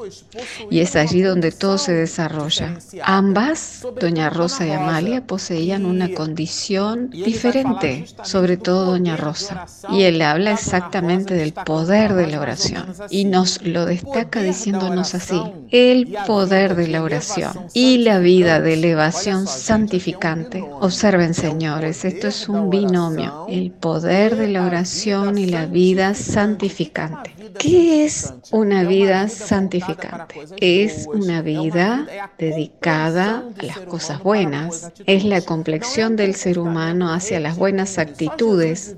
y 0.70 0.80
es 0.80 0.96
allí 0.96 1.22
donde 1.22 1.51
todo 1.51 1.77
se 1.77 1.94
desarrolla. 1.94 2.77
Ambas, 3.04 3.86
Doña 4.00 4.30
Rosa 4.30 4.66
y 4.66 4.72
Amalia, 4.72 5.25
poseían 5.25 5.86
un 5.86 5.98
una 5.98 6.13
condición 6.13 7.10
diferente, 7.10 8.06
sobre 8.24 8.58
todo 8.58 8.86
Doña 8.86 9.18
Rosa. 9.18 9.66
Y 9.89 10.04
él 10.04 10.22
habla 10.22 10.51
exactamente 10.51 11.34
del 11.34 11.54
poder 11.54 12.13
de 12.13 12.27
la 12.27 12.39
oración 12.39 12.94
y 13.10 13.25
nos 13.25 13.63
lo 13.63 13.86
destaca 13.86 14.44
diciéndonos 14.44 15.16
así, 15.16 15.42
el 15.72 16.16
poder 16.27 16.75
de 16.75 16.88
la 16.88 17.01
oración 17.01 17.51
y 17.74 18.00
la 18.00 18.20
vida 18.20 18.62
de 18.62 18.75
elevación 18.75 19.48
santificante. 19.48 20.63
Observen, 20.80 21.34
señores, 21.34 22.06
esto 22.06 22.27
es 22.27 22.48
un 22.48 22.70
el 23.50 23.72
poder 23.72 24.36
de 24.36 24.48
la 24.48 24.65
oración 24.65 25.38
y 25.38 25.46
la 25.46 25.65
vida 25.65 26.13
santificante. 26.13 27.34
¿Qué 27.60 28.06
es 28.06 28.34
una 28.51 28.84
vida 28.84 29.29
santificante? 29.29 30.36
Es 30.58 31.08
una 31.08 31.41
vida 31.41 32.06
dedicada 32.38 33.44
a 33.60 33.63
las 33.63 33.79
cosas 33.79 34.22
buenas. 34.22 34.91
Es 35.06 35.24
la 35.24 35.41
complexión 35.41 36.15
del 36.15 36.36
ser 36.36 36.60
humano 36.60 37.12
hacia 37.12 37.39
las 37.39 37.58
buenas 37.58 37.98
actitudes. 37.98 38.96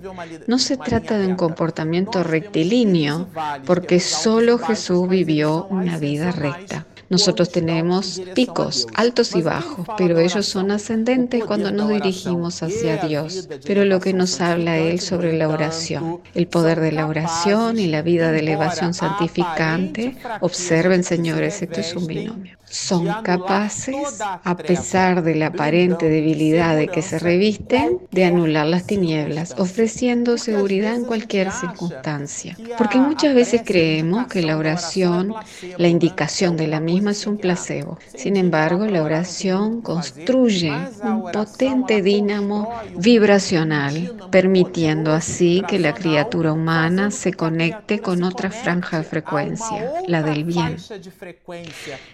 No 0.48 0.60
se 0.60 0.78
trata 0.78 1.18
de 1.18 1.28
un 1.28 1.36
comportamiento 1.36 2.24
rectilíneo, 2.24 3.30
porque 3.66 4.00
solo 4.00 4.58
Jesús 4.58 5.08
vivió 5.08 5.68
una 5.70 5.98
vida 5.98 6.32
recta. 6.32 6.86
Nosotros 7.10 7.52
tenemos 7.52 8.22
picos 8.36 8.88
altos 8.96 9.36
y 9.36 9.42
bajos, 9.42 9.88
pero 9.98 10.20
ellos 10.20 10.46
son 10.46 10.72
ascendentes 10.72 11.44
cuando 11.44 11.72
nos 11.72 11.90
dirigimos 11.90 12.62
hacia 12.62 12.98
Dios. 12.98 13.50
Pero 13.66 13.86
lo 13.86 14.00
que 14.00 14.14
nos 14.14 14.42
habla 14.42 14.78
Él 14.78 15.00
sobre 15.00 15.38
la 15.38 15.50
oración, 15.50 16.22
el 16.34 16.48
poder 16.48 16.80
de 16.80 16.92
la 16.92 17.08
oración 17.08 17.80
y 17.80 17.88
la 17.88 18.02
vida 18.02 18.32
de 18.32 18.40
elevación 18.40 18.94
santificante, 18.94 20.18
observen 20.42 21.04
señores, 21.04 21.62
esto 21.62 21.80
es 21.80 21.96
un 21.96 22.08
binomio 22.08 22.60
son 22.70 23.08
capaces, 23.24 24.22
a 24.22 24.58
pesar 24.58 25.24
de 25.24 25.36
la 25.36 25.48
aparente 25.48 26.08
debilidad 26.08 26.76
de 26.76 26.88
que 26.88 27.02
se 27.02 27.18
revisten, 27.18 28.00
de 28.12 28.26
anular 28.26 28.68
las 28.68 28.86
tinieblas, 28.86 29.56
ofreciendo 29.58 30.38
seguridad 30.38 30.96
en 30.96 31.06
cualquier 31.06 31.52
circunstancia. 31.52 32.56
Porque 32.78 33.00
muchas 33.00 33.34
veces 33.34 33.62
creemos 33.66 34.28
que 34.28 34.44
la 34.44 34.58
oración, 34.58 35.34
la 35.78 35.88
indicación 35.88 36.58
de 36.58 36.68
la 36.68 36.80
misma 36.80 36.99
es 37.08 37.26
un 37.26 37.38
placebo. 37.38 37.98
Sin 38.16 38.36
embargo, 38.36 38.86
la 38.86 39.04
oración 39.04 39.82
construye 39.82 40.74
un 41.04 41.32
potente 41.32 42.02
dínamo 42.02 42.74
vibracional, 42.98 44.16
permitiendo 44.32 45.14
así 45.14 45.64
que 45.68 45.80
la 45.80 45.94
criatura 45.94 46.52
humana 46.52 47.12
se 47.12 47.34
conecte 47.34 48.00
con 48.00 48.24
otra 48.24 48.52
franja 48.52 48.98
de 48.98 49.04
frecuencia, 49.04 49.94
la 50.08 50.22
del 50.22 50.44
bien. 50.44 50.78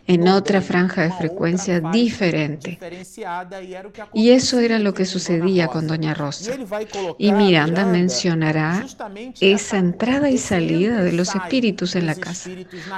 En 0.05 0.27
otra 0.27 0.61
franja 0.61 1.03
de 1.03 1.11
frecuencia 1.11 1.79
diferente. 1.79 2.77
Y 4.13 4.29
eso 4.29 4.59
era 4.59 4.77
lo 4.77 4.93
que 4.93 5.05
sucedía 5.05 5.67
con 5.67 5.87
Doña 5.87 6.13
Rosa. 6.13 6.51
Y 7.17 7.31
Miranda 7.31 7.85
mencionará 7.85 8.85
esa 9.39 9.77
entrada 9.77 10.29
y 10.29 10.37
salida 10.37 11.01
de 11.01 11.11
los 11.13 11.33
espíritus 11.35 11.95
en 11.95 12.05
la 12.05 12.15
casa. 12.15 12.49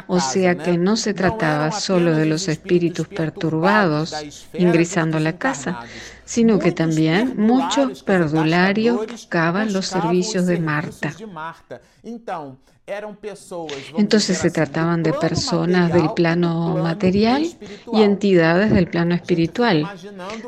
O 0.07 0.19
sea 0.19 0.57
que 0.57 0.77
no 0.77 0.95
se 0.95 1.13
trataba 1.13 1.71
solo 1.79 2.15
de 2.15 2.25
los 2.25 2.47
espíritus 2.47 3.07
perturbados 3.07 4.15
ingresando 4.53 5.17
a 5.17 5.21
la 5.21 5.37
casa, 5.37 5.81
sino 6.25 6.59
que 6.59 6.71
también 6.71 7.35
muchos 7.37 8.03
perdularios 8.03 9.07
buscaban 9.07 9.73
los 9.73 9.87
servicios 9.87 10.45
de 10.45 10.59
Marta. 10.59 11.13
Entonces 13.97 14.37
se 14.37 14.49
trataban 14.49 15.03
de 15.03 15.11
personas 15.11 15.91
del 15.91 16.13
plano 16.13 16.77
material 16.77 17.45
y 17.91 18.01
entidades 18.01 18.71
del 18.71 18.89
plano 18.89 19.13
espiritual. 19.13 19.85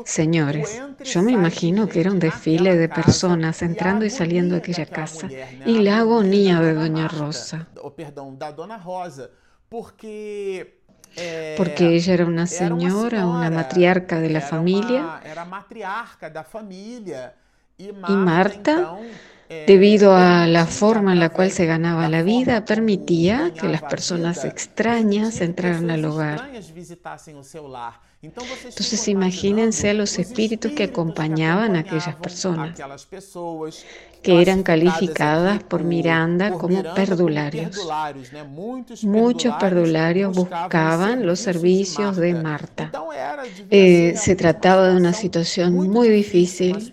Señores, 0.06 0.80
yo 1.04 1.20
me 1.20 1.32
imagino 1.32 1.86
que 1.86 2.00
era 2.00 2.10
un 2.10 2.18
desfile 2.18 2.78
de 2.78 2.88
personas 2.88 3.60
entrando 3.60 4.06
y 4.06 4.10
saliendo 4.10 4.54
de 4.54 4.60
aquella 4.60 4.86
casa 4.86 5.28
y 5.66 5.80
la 5.80 5.98
agonía 5.98 6.60
de 6.60 6.72
Doña 6.72 7.08
Rosa. 7.08 7.68
Porque 9.68 10.79
ella 11.94 12.14
era 12.14 12.26
una 12.26 12.46
señora, 12.46 13.26
una 13.26 13.50
matriarca 13.50 14.20
de 14.20 14.30
la 14.30 14.40
familia. 14.40 15.20
Y 17.78 18.12
Marta 18.12 18.96
debido 19.66 20.14
a 20.14 20.46
la 20.46 20.64
forma 20.66 21.12
en 21.12 21.18
la 21.18 21.30
cual 21.30 21.50
se 21.50 21.66
ganaba 21.66 22.08
la 22.08 22.22
vida, 22.22 22.64
permitía 22.64 23.52
que 23.52 23.68
las 23.68 23.82
personas 23.82 24.44
extrañas 24.44 25.40
entraran 25.40 25.90
al 25.90 26.04
hogar. 26.04 26.50
Entonces 28.22 29.08
imagínense 29.08 29.88
a 29.88 29.94
los 29.94 30.18
espíritus 30.18 30.72
que 30.72 30.84
acompañaban 30.84 31.74
a 31.74 31.80
aquellas 31.80 32.16
personas, 32.16 32.78
que 34.22 34.42
eran 34.42 34.62
calificadas 34.62 35.62
por 35.62 35.84
Miranda 35.84 36.52
como 36.52 36.82
perdularios. 36.94 37.78
Muchos 39.04 39.54
perdularios 39.54 40.36
buscaban 40.36 41.24
los 41.24 41.40
servicios 41.40 42.18
de 42.18 42.34
Marta. 42.34 42.92
Eh, 43.70 44.12
se 44.16 44.36
trataba 44.36 44.88
de 44.88 44.96
una 44.96 45.14
situación 45.14 45.72
muy 45.72 46.10
difícil, 46.10 46.92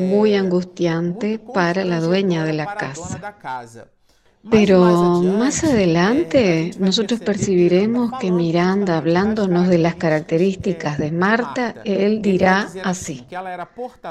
muy 0.00 0.34
angustiante 0.34 1.38
para 1.38 1.84
la 1.84 2.00
dueña 2.00 2.44
de 2.44 2.52
la 2.52 2.74
casa. 2.74 3.20
Pero 4.50 5.22
más 5.22 5.64
adelante 5.64 6.72
nosotros 6.78 7.20
percibiremos 7.20 8.12
que 8.20 8.30
Miranda, 8.30 8.98
hablándonos 8.98 9.68
de 9.68 9.78
las 9.78 9.94
características 9.94 10.98
de 10.98 11.12
Marta, 11.12 11.74
él 11.84 12.20
dirá 12.20 12.68
así, 12.84 13.24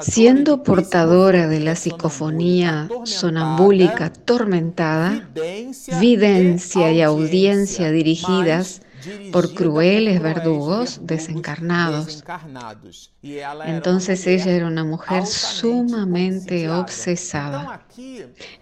siendo 0.00 0.62
portadora 0.62 1.46
de 1.46 1.60
la 1.60 1.76
psicofonía 1.76 2.88
sonambúlica 3.04 4.10
tormentada, 4.10 5.28
videncia 6.00 6.90
y 6.92 7.00
audiencia 7.02 7.90
dirigidas 7.92 8.82
por 9.32 9.54
crueles 9.54 10.20
verdugos 10.20 11.00
desencarnados. 11.02 12.24
Entonces 13.66 14.26
ella 14.26 14.52
era 14.52 14.66
una 14.66 14.84
mujer 14.84 15.26
sumamente 15.26 16.68
obsesada. 16.70 17.86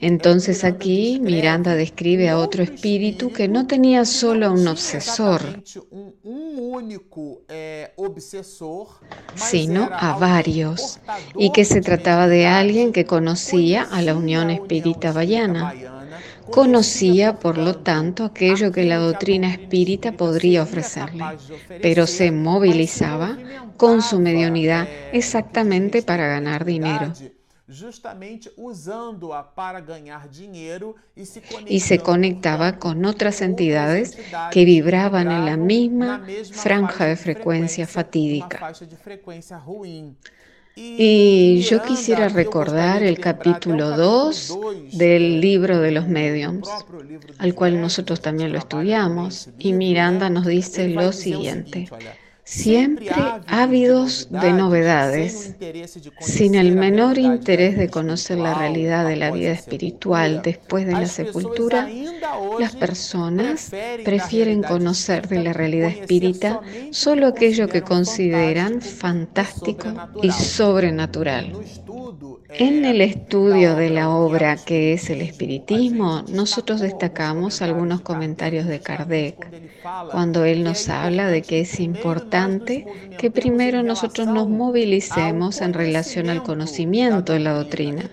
Entonces 0.00 0.64
aquí 0.64 1.18
Miranda 1.22 1.74
describe 1.74 2.28
a 2.28 2.38
otro 2.38 2.62
espíritu 2.62 3.32
que 3.32 3.48
no 3.48 3.66
tenía 3.66 4.04
solo 4.04 4.52
un 4.52 4.66
obsesor, 4.68 5.62
sino 9.34 9.88
a 9.92 10.18
varios, 10.18 11.00
y 11.36 11.52
que 11.52 11.64
se 11.64 11.80
trataba 11.80 12.28
de 12.28 12.46
alguien 12.46 12.92
que 12.92 13.04
conocía 13.04 13.82
a 13.82 14.02
la 14.02 14.14
Unión 14.14 14.50
Espírita 14.50 15.12
Bayana 15.12 16.01
Conocía, 16.50 17.38
por 17.38 17.58
lo 17.58 17.76
tanto, 17.76 18.24
aquello 18.24 18.72
que 18.72 18.84
la 18.84 18.96
doctrina 18.96 19.52
espírita 19.52 20.12
podría 20.12 20.62
ofrecerle, 20.62 21.24
pero 21.80 22.06
se 22.06 22.30
movilizaba 22.30 23.38
con 23.76 24.02
su 24.02 24.18
mediunidad 24.20 24.88
exactamente 25.12 26.02
para 26.02 26.26
ganar 26.26 26.64
dinero. 26.64 27.12
Y 31.66 31.80
se 31.80 31.98
conectaba 32.00 32.78
con 32.78 33.04
otras 33.04 33.40
entidades 33.40 34.18
que 34.50 34.64
vibraban 34.64 35.30
en 35.30 35.46
la 35.46 35.56
misma 35.56 36.26
franja 36.52 37.06
de 37.06 37.16
frecuencia 37.16 37.86
fatídica. 37.86 38.72
Y 40.74 41.60
yo 41.68 41.82
quisiera 41.82 42.28
recordar 42.28 43.02
el 43.02 43.18
capítulo 43.20 43.92
2 43.92 44.58
del 44.92 45.40
libro 45.40 45.80
de 45.80 45.90
los 45.92 46.08
mediums, 46.08 46.86
al 47.36 47.54
cual 47.54 47.80
nosotros 47.80 48.22
también 48.22 48.52
lo 48.52 48.58
estudiamos, 48.58 49.50
y 49.58 49.74
Miranda 49.74 50.30
nos 50.30 50.46
dice 50.46 50.88
lo 50.88 51.12
siguiente. 51.12 51.92
Siempre 52.44 53.14
ávidos 53.46 54.28
de 54.30 54.52
novedades, 54.52 55.54
sin 56.20 56.54
el 56.54 56.74
menor 56.74 57.18
interés 57.18 57.76
de 57.76 57.88
conocer 57.88 58.38
la 58.38 58.54
realidad 58.54 59.06
de 59.06 59.16
la 59.16 59.30
vida 59.30 59.52
espiritual 59.52 60.42
después 60.42 60.86
de 60.86 60.92
la 60.92 61.06
sepultura, 61.06 61.88
las 62.58 62.74
personas 62.74 63.70
prefieren 64.04 64.62
conocer 64.62 65.28
de 65.28 65.42
la 65.42 65.52
realidad 65.52 65.90
espírita 65.90 66.60
solo 66.90 67.28
aquello 67.28 67.68
que 67.68 67.82
consideran 67.82 68.80
fantástico 68.80 69.88
y 70.22 70.30
sobrenatural. 70.32 71.52
En 72.54 72.84
el 72.84 73.00
estudio 73.00 73.76
de 73.76 73.88
la 73.88 74.10
obra 74.10 74.56
que 74.56 74.92
es 74.92 75.08
el 75.08 75.22
espiritismo, 75.22 76.22
nosotros 76.28 76.80
destacamos 76.80 77.62
algunos 77.62 78.02
comentarios 78.02 78.66
de 78.66 78.80
Kardec, 78.80 79.48
cuando 80.10 80.44
él 80.44 80.62
nos 80.62 80.90
habla 80.90 81.28
de 81.28 81.40
que 81.40 81.60
es 81.60 81.80
importante 81.80 82.41
que 83.18 83.30
primero 83.30 83.82
nosotros 83.82 84.26
nos 84.26 84.48
movilicemos 84.48 85.60
en 85.60 85.72
relación 85.72 86.30
al 86.30 86.42
conocimiento 86.42 87.32
de 87.32 87.40
la 87.40 87.52
doctrina 87.52 88.10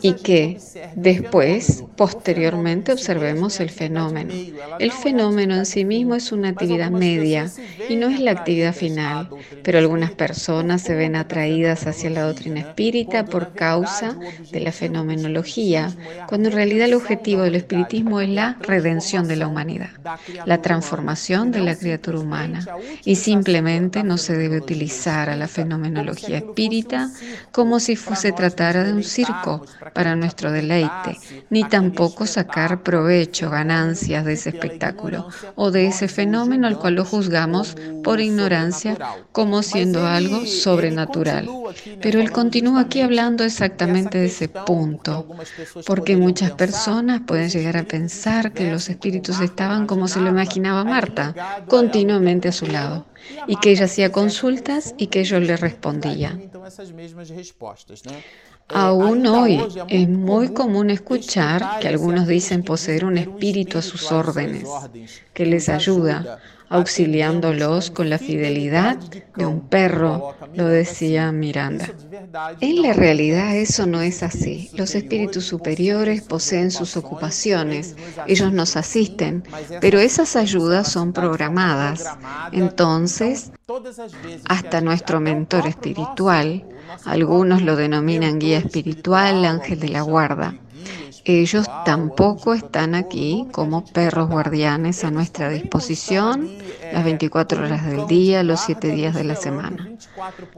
y 0.00 0.14
que 0.14 0.58
después, 0.94 1.84
posteriormente, 1.96 2.92
observemos 2.92 3.60
el 3.60 3.70
fenómeno. 3.70 4.32
El 4.78 4.92
fenómeno 4.92 5.54
en 5.54 5.66
sí 5.66 5.84
mismo 5.84 6.14
es 6.14 6.32
una 6.32 6.48
actividad 6.48 6.90
media 6.90 7.50
y 7.88 7.96
no 7.96 8.08
es 8.08 8.20
la 8.20 8.32
actividad 8.32 8.74
final, 8.74 9.28
pero 9.62 9.78
algunas 9.78 10.10
personas 10.10 10.82
se 10.82 10.94
ven 10.94 11.16
atraídas 11.16 11.86
hacia 11.86 12.10
la 12.10 12.22
doctrina 12.22 12.60
espírita 12.60 13.24
por 13.24 13.52
causa 13.52 14.16
de 14.50 14.60
la 14.60 14.72
fenomenología, 14.72 15.92
cuando 16.26 16.48
en 16.48 16.54
realidad 16.54 16.88
el 16.88 16.94
objetivo 16.94 17.42
del 17.42 17.54
espiritismo 17.56 18.20
es 18.20 18.28
la 18.28 18.56
redención 18.60 19.28
de 19.28 19.36
la 19.36 19.46
humanidad, 19.46 19.90
la 20.44 20.60
transformación 20.62 21.50
de 21.52 21.60
la 21.60 21.76
criatura 21.76 22.18
humana, 22.18 22.66
y 23.04 23.16
simplemente 23.16 23.51
no 24.04 24.16
se 24.16 24.36
debe 24.36 24.58
utilizar 24.58 25.28
a 25.28 25.36
la 25.36 25.46
fenomenología 25.46 26.38
espírita 26.38 27.10
como 27.50 27.80
si 27.80 27.96
fuese 27.96 28.32
tratara 28.32 28.84
de 28.84 28.92
un 28.92 29.04
circo 29.04 29.66
para 29.94 30.16
nuestro 30.16 30.50
deleite, 30.50 31.18
ni 31.50 31.64
tampoco 31.64 32.26
sacar 32.26 32.82
provecho, 32.82 33.50
ganancias 33.50 34.24
de 34.24 34.32
ese 34.34 34.50
espectáculo 34.50 35.28
o 35.54 35.70
de 35.70 35.86
ese 35.86 36.08
fenómeno 36.08 36.66
al 36.66 36.78
cual 36.78 36.94
lo 36.94 37.04
juzgamos 37.04 37.76
por 38.02 38.20
ignorancia 38.20 38.96
como 39.32 39.62
siendo 39.62 40.06
algo 40.06 40.46
sobrenatural. 40.46 41.48
Pero 42.00 42.20
él 42.20 42.32
continúa 42.32 42.82
aquí 42.82 43.00
hablando 43.00 43.44
exactamente 43.44 44.18
de 44.18 44.26
ese 44.26 44.48
punto, 44.48 45.26
porque 45.86 46.16
muchas 46.16 46.52
personas 46.52 47.20
pueden 47.26 47.50
llegar 47.50 47.76
a 47.76 47.84
pensar 47.84 48.52
que 48.52 48.70
los 48.70 48.88
espíritus 48.88 49.40
estaban 49.40 49.86
como 49.86 50.08
se 50.08 50.20
lo 50.20 50.28
imaginaba 50.28 50.84
Marta, 50.84 51.34
continuamente 51.68 52.48
a 52.48 52.52
su 52.52 52.66
lado, 52.66 53.06
y 53.46 53.56
que 53.56 53.70
ella 53.70 53.84
hacía 53.84 54.10
consultas 54.10 54.94
y 54.98 55.06
que 55.08 55.20
ellos 55.20 55.42
le 55.42 55.56
respondían. 55.56 56.50
Aún 58.74 59.26
hoy 59.26 59.60
es 59.88 60.08
muy 60.08 60.48
común 60.52 60.90
escuchar 60.90 61.80
que 61.80 61.88
algunos 61.88 62.26
dicen 62.26 62.62
poseer 62.62 63.04
un 63.04 63.18
espíritu 63.18 63.78
a 63.78 63.82
sus 63.82 64.10
órdenes, 64.12 64.68
que 65.32 65.46
les 65.46 65.68
ayuda, 65.68 66.38
auxiliándolos 66.72 67.90
con 67.90 68.08
la 68.08 68.18
fidelidad 68.18 68.96
de 69.36 69.44
un 69.44 69.60
perro, 69.60 70.34
lo 70.54 70.66
decía 70.66 71.30
Miranda. 71.30 71.86
En 72.60 72.80
la 72.80 72.94
realidad 72.94 73.54
eso 73.54 73.86
no 73.86 74.00
es 74.00 74.22
así. 74.22 74.70
Los 74.74 74.94
espíritus 74.94 75.44
superiores 75.44 76.22
poseen 76.22 76.70
sus 76.70 76.96
ocupaciones, 76.96 77.94
ellos 78.26 78.54
nos 78.54 78.76
asisten, 78.76 79.44
pero 79.82 79.98
esas 79.98 80.34
ayudas 80.34 80.90
son 80.90 81.12
programadas. 81.12 82.06
Entonces, 82.52 83.52
hasta 84.48 84.80
nuestro 84.80 85.20
mentor 85.20 85.66
espiritual, 85.66 86.64
algunos 87.04 87.62
lo 87.62 87.76
denominan 87.76 88.38
guía 88.38 88.58
espiritual, 88.58 89.44
ángel 89.44 89.80
de 89.80 89.88
la 89.88 90.02
guarda, 90.02 90.54
ellos 91.24 91.66
tampoco 91.84 92.54
están 92.54 92.94
aquí 92.94 93.46
como 93.52 93.84
perros 93.84 94.28
guardianes 94.28 95.04
a 95.04 95.10
nuestra 95.10 95.50
disposición 95.50 96.50
las 96.92 97.04
24 97.04 97.64
horas 97.64 97.86
del 97.86 98.06
día, 98.06 98.42
los 98.42 98.60
7 98.60 98.88
días 98.88 99.14
de 99.14 99.24
la 99.24 99.36
semana. 99.36 99.88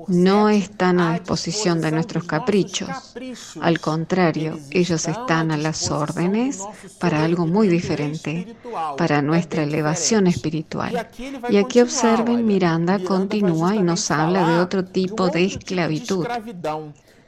No 0.08 0.48
están 0.48 1.00
a 1.00 1.12
disposición 1.12 1.80
de 1.80 1.92
nuestros 1.92 2.24
caprichos. 2.24 3.14
Al 3.60 3.80
contrario, 3.80 4.58
ellos 4.70 5.06
están 5.06 5.52
a 5.52 5.56
las 5.56 5.90
órdenes 5.90 6.60
para 6.98 7.24
algo 7.24 7.46
muy 7.46 7.68
diferente, 7.68 8.56
para 8.96 9.22
nuestra 9.22 9.62
elevación 9.62 10.26
espiritual. 10.26 11.08
Y 11.50 11.56
aquí 11.58 11.80
observen, 11.80 12.46
Miranda 12.46 12.98
continúa 12.98 13.76
y 13.76 13.82
nos 13.82 14.10
habla 14.10 14.48
de 14.48 14.58
otro 14.58 14.84
tipo 14.84 15.28
de 15.28 15.44
esclavitud 15.44 16.26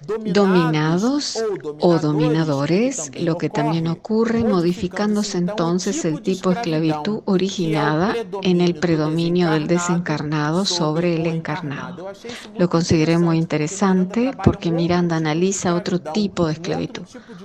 dominados 0.06 1.42
o 1.80 1.98
dominadores, 1.98 3.10
lo 3.18 3.38
que 3.38 3.50
también 3.50 3.86
ocurre 3.88 4.44
modificándose 4.44 5.38
entonces 5.38 6.04
el 6.04 6.22
tipo 6.22 6.50
de 6.50 6.56
esclavitud 6.56 7.22
originada 7.24 8.14
en 8.42 8.60
el 8.60 8.74
predominio 8.74 9.50
del 9.50 9.66
desencarnado 9.66 10.64
sobre 10.64 11.16
el 11.16 11.26
encarnado. 11.26 12.12
Lo 12.56 12.68
consideré 12.68 13.18
muy 13.18 13.38
interesante 13.38 14.32
porque 14.44 14.70
Miranda 14.70 15.16
analiza 15.16 15.74
otro 15.74 16.00
tipo 16.00 16.46
de 16.46 16.54
esclavitud, 16.54 17.02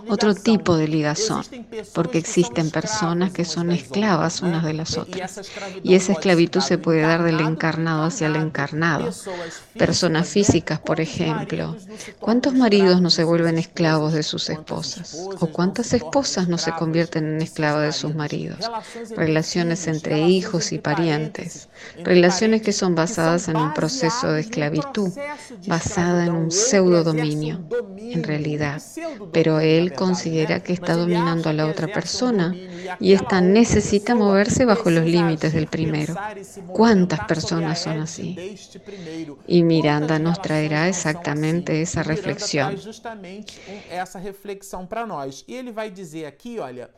otro 0.09 0.35
tipo 0.35 0.77
de 0.77 0.87
ligación, 0.87 1.43
porque 1.93 2.17
existen 2.17 2.69
personas 2.69 3.31
que 3.31 3.45
son 3.45 3.71
esclavas 3.71 4.41
unas 4.41 4.63
de 4.63 4.73
las 4.73 4.97
otras. 4.97 5.41
Y 5.83 5.95
esa 5.95 6.13
esclavitud 6.13 6.61
se 6.61 6.77
puede 6.77 7.01
dar 7.01 7.23
del 7.23 7.39
encarnado 7.39 8.03
hacia 8.03 8.27
el 8.27 8.35
encarnado. 8.35 9.09
Personas 9.77 10.27
físicas, 10.27 10.79
por 10.79 10.99
ejemplo. 10.99 11.75
¿Cuántos 12.41 12.59
maridos 12.59 13.03
no 13.03 13.11
se 13.11 13.23
vuelven 13.23 13.59
esclavos 13.59 14.13
de 14.13 14.23
sus 14.23 14.49
esposas? 14.49 15.27
¿O 15.39 15.45
cuántas 15.45 15.93
esposas 15.93 16.47
no 16.47 16.57
se 16.57 16.71
convierten 16.71 17.35
en 17.35 17.39
esclavas 17.39 17.83
de 17.83 17.91
sus 17.91 18.15
maridos? 18.15 18.57
Relaciones 19.15 19.85
entre 19.85 20.21
hijos 20.21 20.71
y 20.71 20.79
parientes. 20.79 21.69
Relaciones 22.03 22.63
que 22.63 22.73
son 22.73 22.95
basadas 22.95 23.47
en 23.47 23.57
un 23.57 23.75
proceso 23.75 24.31
de 24.31 24.41
esclavitud, 24.41 25.11
basada 25.67 26.25
en 26.25 26.31
un 26.31 26.49
pseudo 26.49 27.03
dominio, 27.03 27.63
en 27.99 28.23
realidad. 28.23 28.81
Pero 29.31 29.59
él 29.59 29.93
considera 29.93 30.63
que 30.63 30.73
está 30.73 30.95
dominando 30.95 31.47
a 31.47 31.53
la 31.53 31.67
otra 31.67 31.89
persona 31.89 32.55
y 32.99 33.13
esta 33.13 33.39
necesita 33.41 34.15
moverse 34.15 34.65
bajo 34.65 34.89
los 34.89 35.05
límites 35.05 35.53
del 35.53 35.67
primero. 35.67 36.15
¿Cuántas 36.73 37.19
personas 37.25 37.83
son 37.83 37.99
así? 37.99 38.57
Y 39.45 39.61
Miranda 39.61 40.17
nos 40.17 40.41
traerá 40.41 40.87
exactamente 40.87 41.83
esa 41.83 42.01
reflexión. 42.01 42.30
reflexiona. 42.33 42.77
justamente 42.77 43.59
essa 43.89 44.19
reflexão 44.19 44.85
para 44.85 45.05
nós. 45.05 45.43
E 45.47 45.53
ele 45.53 45.71
vai 45.71 45.89
dizer 45.89 46.25
aqui, 46.25 46.59
olha, 46.59 46.89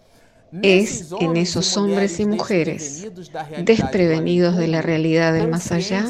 es 0.61 1.11
en 1.19 1.37
esos 1.37 1.77
hombres 1.77 2.19
y 2.19 2.25
mujeres 2.25 3.07
desprevenidos 3.63 4.57
de 4.57 4.67
la 4.67 4.81
realidad 4.81 5.33
del 5.33 5.47
más 5.47 5.71
allá 5.71 6.05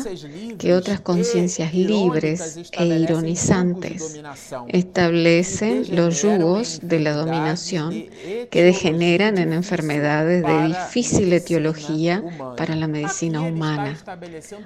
que 0.57 0.73
otras 0.73 0.99
conciencias 0.99 1.73
libres 1.73 2.59
e 2.71 2.85
ironizantes 2.85 4.19
establecen 4.67 5.95
los 5.95 6.21
yugos 6.21 6.79
de 6.81 6.99
la 6.99 7.13
dominación 7.13 8.05
que 8.49 8.63
degeneran 8.63 9.37
en 9.37 9.53
enfermedades 9.53 10.43
de 10.43 10.67
difícil 10.67 11.31
etiología 11.31 12.23
para 12.57 12.75
la 12.75 12.87
medicina 12.87 13.41
humana. 13.41 13.97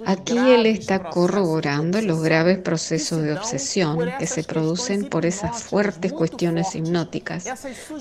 Aquí 0.05 0.37
él 0.37 0.65
está 0.65 1.03
corroborando 1.03 2.01
los 2.01 2.21
graves 2.21 2.57
procesos 2.59 3.21
de 3.21 3.33
obsesión 3.33 3.99
que 4.17 4.27
se 4.27 4.43
producen 4.43 5.05
por 5.05 5.25
esas 5.25 5.63
fuertes 5.63 6.13
cuestiones 6.13 6.75
hipnóticas, 6.75 7.45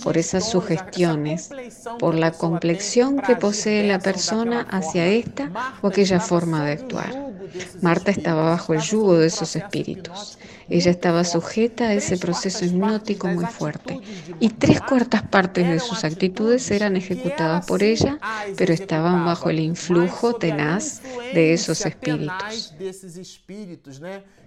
por 0.03 0.17
esas 0.17 0.49
sugestiones 0.49 1.51
por 1.99 2.15
la 2.15 2.33
complexión 2.33 3.21
que 3.21 3.37
posee 3.37 3.87
la 3.87 3.99
persona 3.99 4.67
hacia 4.71 5.07
esta 5.07 5.51
o 5.83 5.89
aquella 5.89 6.21
forma 6.21 6.65
de 6.65 6.73
actuar. 6.73 7.36
Marta 7.83 8.11
estaba 8.11 8.51
bajo 8.51 8.75
el 8.75 8.81
yugo 8.81 9.19
de 9.19 9.27
esos 9.27 9.57
espíritus. 9.57 10.39
Ella 10.69 10.91
estaba 10.91 11.25
sujeta 11.25 11.89
a 11.89 11.95
ese 11.95 12.17
proceso 12.19 12.65
hipnótico 12.65 13.29
muy 13.29 13.47
fuerte 13.47 14.01
y 14.41 14.49
tres 14.49 14.81
cuartas 14.81 15.23
partes 15.23 15.69
de 15.69 15.79
sus 15.79 16.03
actitudes 16.05 16.71
eran 16.71 16.97
ejecutadas 16.97 17.67
por 17.67 17.83
ella, 17.83 18.19
pero 18.57 18.73
estaban 18.73 19.25
bajo 19.25 19.51
el 19.51 19.61
influjo 19.61 20.35
tenaz 20.35 21.03
de 21.35 21.53
esos 21.53 21.87
espíritus. 21.87 22.75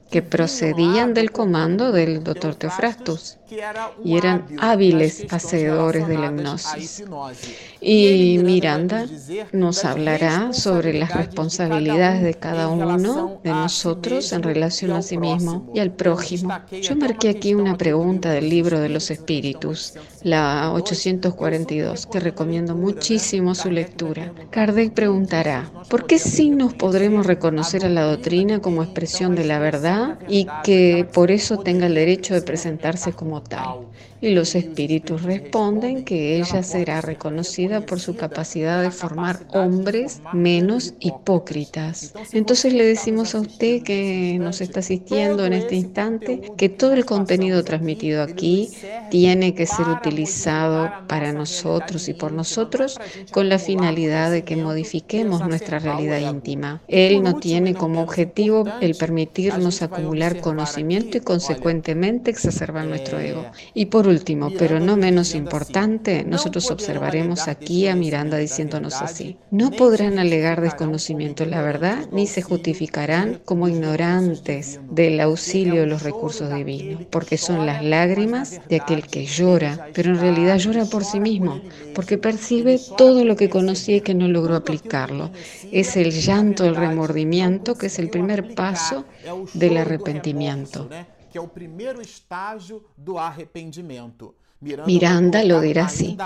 que 0.09 0.23
procedían 0.23 1.13
del 1.13 1.31
comando 1.31 1.91
del 1.91 2.23
doctor 2.23 2.55
Teofrastus 2.55 3.37
y 4.03 4.17
eran 4.17 4.47
hábiles 4.59 5.27
hacedores 5.29 6.07
de 6.07 6.17
la 6.17 6.27
hipnosis. 6.27 7.03
Y 7.79 8.39
Miranda 8.43 9.05
nos 9.51 9.85
hablará 9.85 10.51
sobre 10.51 10.93
las 10.97 11.13
responsabilidades 11.13 12.23
de 12.23 12.33
cada 12.33 12.69
uno 12.69 12.88
de 12.97 13.49
nosotros 13.49 14.31
en 14.33 14.43
relación 14.43 14.91
a 14.91 15.01
sí 15.01 15.17
mismo 15.17 15.69
y 15.73 15.79
al 15.79 15.91
prójimo. 15.91 16.53
Yo 16.81 16.95
marqué 16.95 17.29
aquí 17.29 17.53
una 17.53 17.77
pregunta 17.77 18.31
del 18.31 18.49
libro 18.49 18.79
de 18.79 18.89
los 18.89 19.11
espíritus, 19.11 19.93
la 20.23 20.71
842, 20.73 22.05
que 22.05 22.19
recomiendo 22.19 22.75
muchísimo 22.75 23.55
su 23.55 23.71
lectura. 23.71 24.33
Kardec 24.49 24.93
preguntará, 24.93 25.71
¿por 25.89 26.07
qué 26.07 26.19
signos 26.19 26.73
podremos 26.73 27.25
reconocer 27.25 27.85
a 27.85 27.89
la 27.89 28.03
doctrina 28.03 28.59
como 28.59 28.83
expresión 28.83 29.35
de 29.35 29.45
la 29.45 29.59
verdad 29.59 30.19
y 30.27 30.47
que 30.63 31.07
por 31.13 31.31
eso 31.31 31.57
tenga 31.57 31.87
el 31.87 31.95
derecho 31.95 32.33
de 32.33 32.41
presentarse 32.41 33.13
como 33.13 33.41
tal? 33.41 33.87
Y 34.21 34.31
los 34.31 34.55
espíritus 34.55 35.23
responden 35.23 36.03
que 36.03 36.37
ella 36.37 36.61
será 36.63 37.01
reconocida 37.01 37.81
por 37.85 37.99
su 37.99 38.15
capacidad 38.15 38.81
de 38.81 38.91
formar 38.91 39.45
hombres 39.53 40.21
menos 40.33 40.93
hipócritas. 40.99 42.13
Entonces 42.33 42.73
le 42.73 42.85
decimos 42.85 43.35
a 43.35 43.39
usted 43.39 43.83
que 43.83 44.37
nos 44.39 44.61
está 44.61 44.81
asistiendo 44.81 45.45
en 45.45 45.53
este 45.53 45.75
instante 45.75 46.41
que 46.57 46.69
todo 46.69 46.93
el 46.93 47.05
contenido 47.05 47.63
transmitido 47.63 48.21
aquí 48.21 48.69
tiene 49.09 49.55
que 49.55 49.65
ser 49.65 49.87
utilizado 49.87 50.91
para 51.07 51.31
nosotros 51.31 52.09
y 52.09 52.13
por 52.13 52.31
nosotros 52.31 52.99
con 53.31 53.47
la 53.49 53.59
finalidad 53.59 54.31
de 54.31 54.43
que 54.43 54.55
modifiquemos 54.55 55.47
nuestra 55.47 55.79
realidad 55.79 56.19
íntima. 56.19 56.81
Él 56.87 57.23
no 57.23 57.35
tiene 57.35 57.73
como 57.73 58.01
objetivo 58.01 58.65
el 58.81 58.95
permitirnos 58.95 59.81
acumular 59.81 60.41
conocimiento 60.41 61.17
y 61.17 61.21
consecuentemente 61.21 62.31
exacerbar 62.31 62.85
nuestro 62.85 63.19
ego. 63.19 63.45
Y 63.73 63.85
por 63.87 64.08
último, 64.09 64.49
pero 64.57 64.79
no 64.79 64.97
menos 64.97 65.35
importante, 65.35 66.23
nosotros 66.23 66.69
observaremos 66.71 67.47
aquí 67.47 67.87
a 67.87 67.95
Miranda 67.95 68.37
diciéndonos 68.37 69.01
así, 69.01 69.37
no 69.51 69.71
podrán 69.71 70.19
alegar 70.19 70.61
desconocimiento 70.61 71.43
de 71.43 71.51
la 71.51 71.61
verdad 71.61 72.07
ni 72.11 72.27
se 72.27 72.41
justificarán 72.41 73.39
como 73.45 73.67
ignorantes 73.67 74.79
del 74.89 75.19
auxilio 75.21 75.81
de 75.81 75.87
los 75.87 76.03
recursos 76.03 76.53
divinos, 76.53 77.03
porque 77.09 77.37
son 77.37 77.65
las 77.65 77.83
lágrimas 77.83 78.59
de 78.67 78.77
aquel 78.77 79.07
que 79.07 79.25
llora, 79.25 79.89
pero 79.93 80.11
en 80.11 80.19
realidad 80.19 80.57
llora 80.57 80.85
por 80.85 81.05
sí 81.05 81.19
mismo, 81.19 81.61
porque 81.95 82.17
percibe 82.17 82.79
todo 82.97 83.23
lo 83.23 83.35
que 83.35 83.49
conocía 83.49 83.97
y 83.97 84.01
que 84.01 84.15
no 84.15 84.27
logró 84.27 84.55
aplicarlo. 84.55 85.31
Es 85.71 85.95
el 85.95 86.11
llanto, 86.11 86.65
el 86.65 86.75
remordimiento, 86.75 87.75
que 87.75 87.87
es 87.87 87.99
el 87.99 88.09
primer 88.09 88.55
paso 88.55 89.05
del 89.53 89.77
arrepentimiento 89.77 90.89
que 91.29 91.37
é 91.37 91.41
o 91.41 91.47
primeiro 91.47 92.01
estágio 92.01 92.83
do 92.97 93.17
arrependimento. 93.17 94.35
Miranda 94.61 95.43
lo 95.43 95.61
dirá 95.61 95.85
así. 95.85 96.17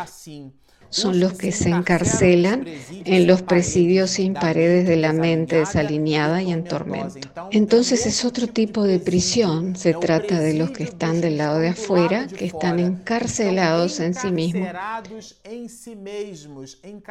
Son 0.90 1.20
los 1.20 1.34
que 1.34 1.52
se 1.52 1.70
encarcelan 1.70 2.68
en 3.04 3.26
los 3.26 3.42
presidios 3.42 4.12
sin 4.12 4.36
paredes 4.36 4.88
de 4.88 4.96
la 4.96 5.12
mente 5.12 5.56
desalineada 5.58 6.44
y 6.44 6.52
en 6.52 6.64
tormento. 6.64 7.50
Entonces 7.52 8.06
es 8.06 8.24
otro 8.24 8.46
tipo 8.46 8.84
de 8.84 9.00
prisión. 9.00 9.76
Se 9.76 9.96
trata 9.96 10.40
de 10.40 10.54
los 10.54 10.70
que 10.70 10.84
están 10.84 11.20
del 11.20 11.38
lado 11.38 11.58
de 11.58 11.70
afuera, 11.70 12.28
que 12.28 12.46
están 12.46 12.80
encarcelados 12.80 14.00
en 14.00 14.14
sí 14.14 14.30
mismos, 14.30 14.68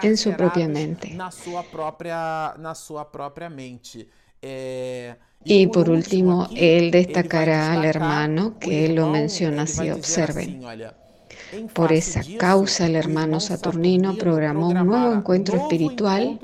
en 0.02 0.16
su 0.16 0.32
propia 0.36 0.68
mente. 0.68 1.18
Y 4.42 5.66
por 5.68 5.90
último, 5.90 6.48
él 6.56 6.90
destacará 6.90 7.72
al 7.72 7.84
hermano 7.84 8.58
que 8.58 8.86
él 8.86 8.96
lo 8.96 9.08
menciona 9.08 9.62
así, 9.62 9.90
observen. 9.90 10.60
Por 11.74 11.92
esa 11.92 12.22
causa, 12.38 12.86
el 12.86 12.96
hermano 12.96 13.38
Saturnino 13.38 14.16
programó 14.16 14.68
un 14.68 14.86
nuevo 14.86 15.12
encuentro 15.12 15.58
espiritual 15.58 16.40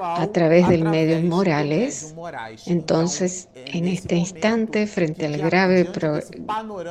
a 0.00 0.26
través 0.28 0.68
del 0.68 0.84
medio 0.84 1.20
Morales. 1.22 2.14
Entonces, 2.66 3.48
en 3.54 3.88
este 3.88 4.14
instante, 4.14 4.86
frente 4.86 5.26
al 5.26 5.38
grave 5.38 5.90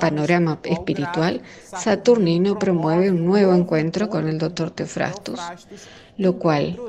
panorama 0.01 0.59
espiritual, 0.63 1.41
Saturnino 1.63 2.59
promueve 2.59 3.09
un 3.09 3.25
nuevo 3.25 3.53
encuentro 3.53 4.09
con 4.09 4.27
el 4.27 4.37
doctor 4.37 4.71
Teofrastus, 4.71 5.39
lo 6.17 6.37
cual 6.39 6.79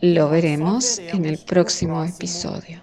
lo 0.00 0.30
veremos 0.30 0.98
en 0.98 1.24
el 1.24 1.38
próximo 1.38 2.04
episodio. 2.04 2.82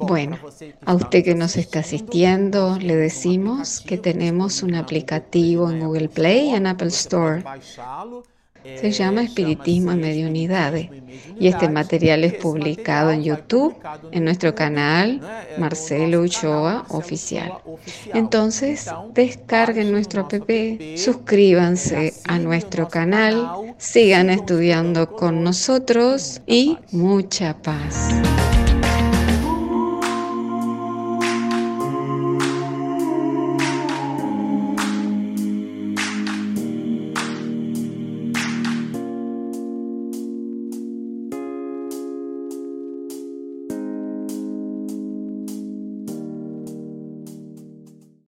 Bueno, 0.00 0.38
a 0.86 0.94
usted 0.94 1.24
que 1.24 1.34
nos 1.34 1.56
está 1.56 1.80
asistiendo, 1.80 2.78
le 2.78 2.94
decimos 2.94 3.80
que 3.80 3.98
tenemos 3.98 4.62
un 4.62 4.76
aplicativo 4.76 5.70
en 5.70 5.80
Google 5.80 6.08
Play 6.08 6.50
y 6.50 6.54
en 6.54 6.66
Apple 6.68 6.88
Store. 6.88 7.42
Se 8.64 8.90
llama 8.90 9.22
Espiritismo 9.22 9.92
en 9.92 10.00
Mediunidades 10.00 10.90
y 11.38 11.48
este 11.48 11.68
material 11.68 12.24
es 12.24 12.34
publicado 12.34 13.10
en 13.10 13.22
YouTube 13.22 13.74
en 14.12 14.24
nuestro 14.24 14.54
canal 14.54 15.20
Marcelo 15.58 16.20
Uchoa 16.20 16.84
Oficial. 16.88 17.52
Entonces, 18.14 18.90
descarguen 19.14 19.90
nuestro 19.92 20.22
app, 20.22 20.50
suscríbanse 20.96 22.14
a 22.26 22.38
nuestro 22.38 22.88
canal, 22.88 23.74
sigan 23.78 24.30
estudiando 24.30 25.10
con 25.10 25.42
nosotros 25.42 26.40
y 26.46 26.78
mucha 26.90 27.56
paz. 27.62 28.10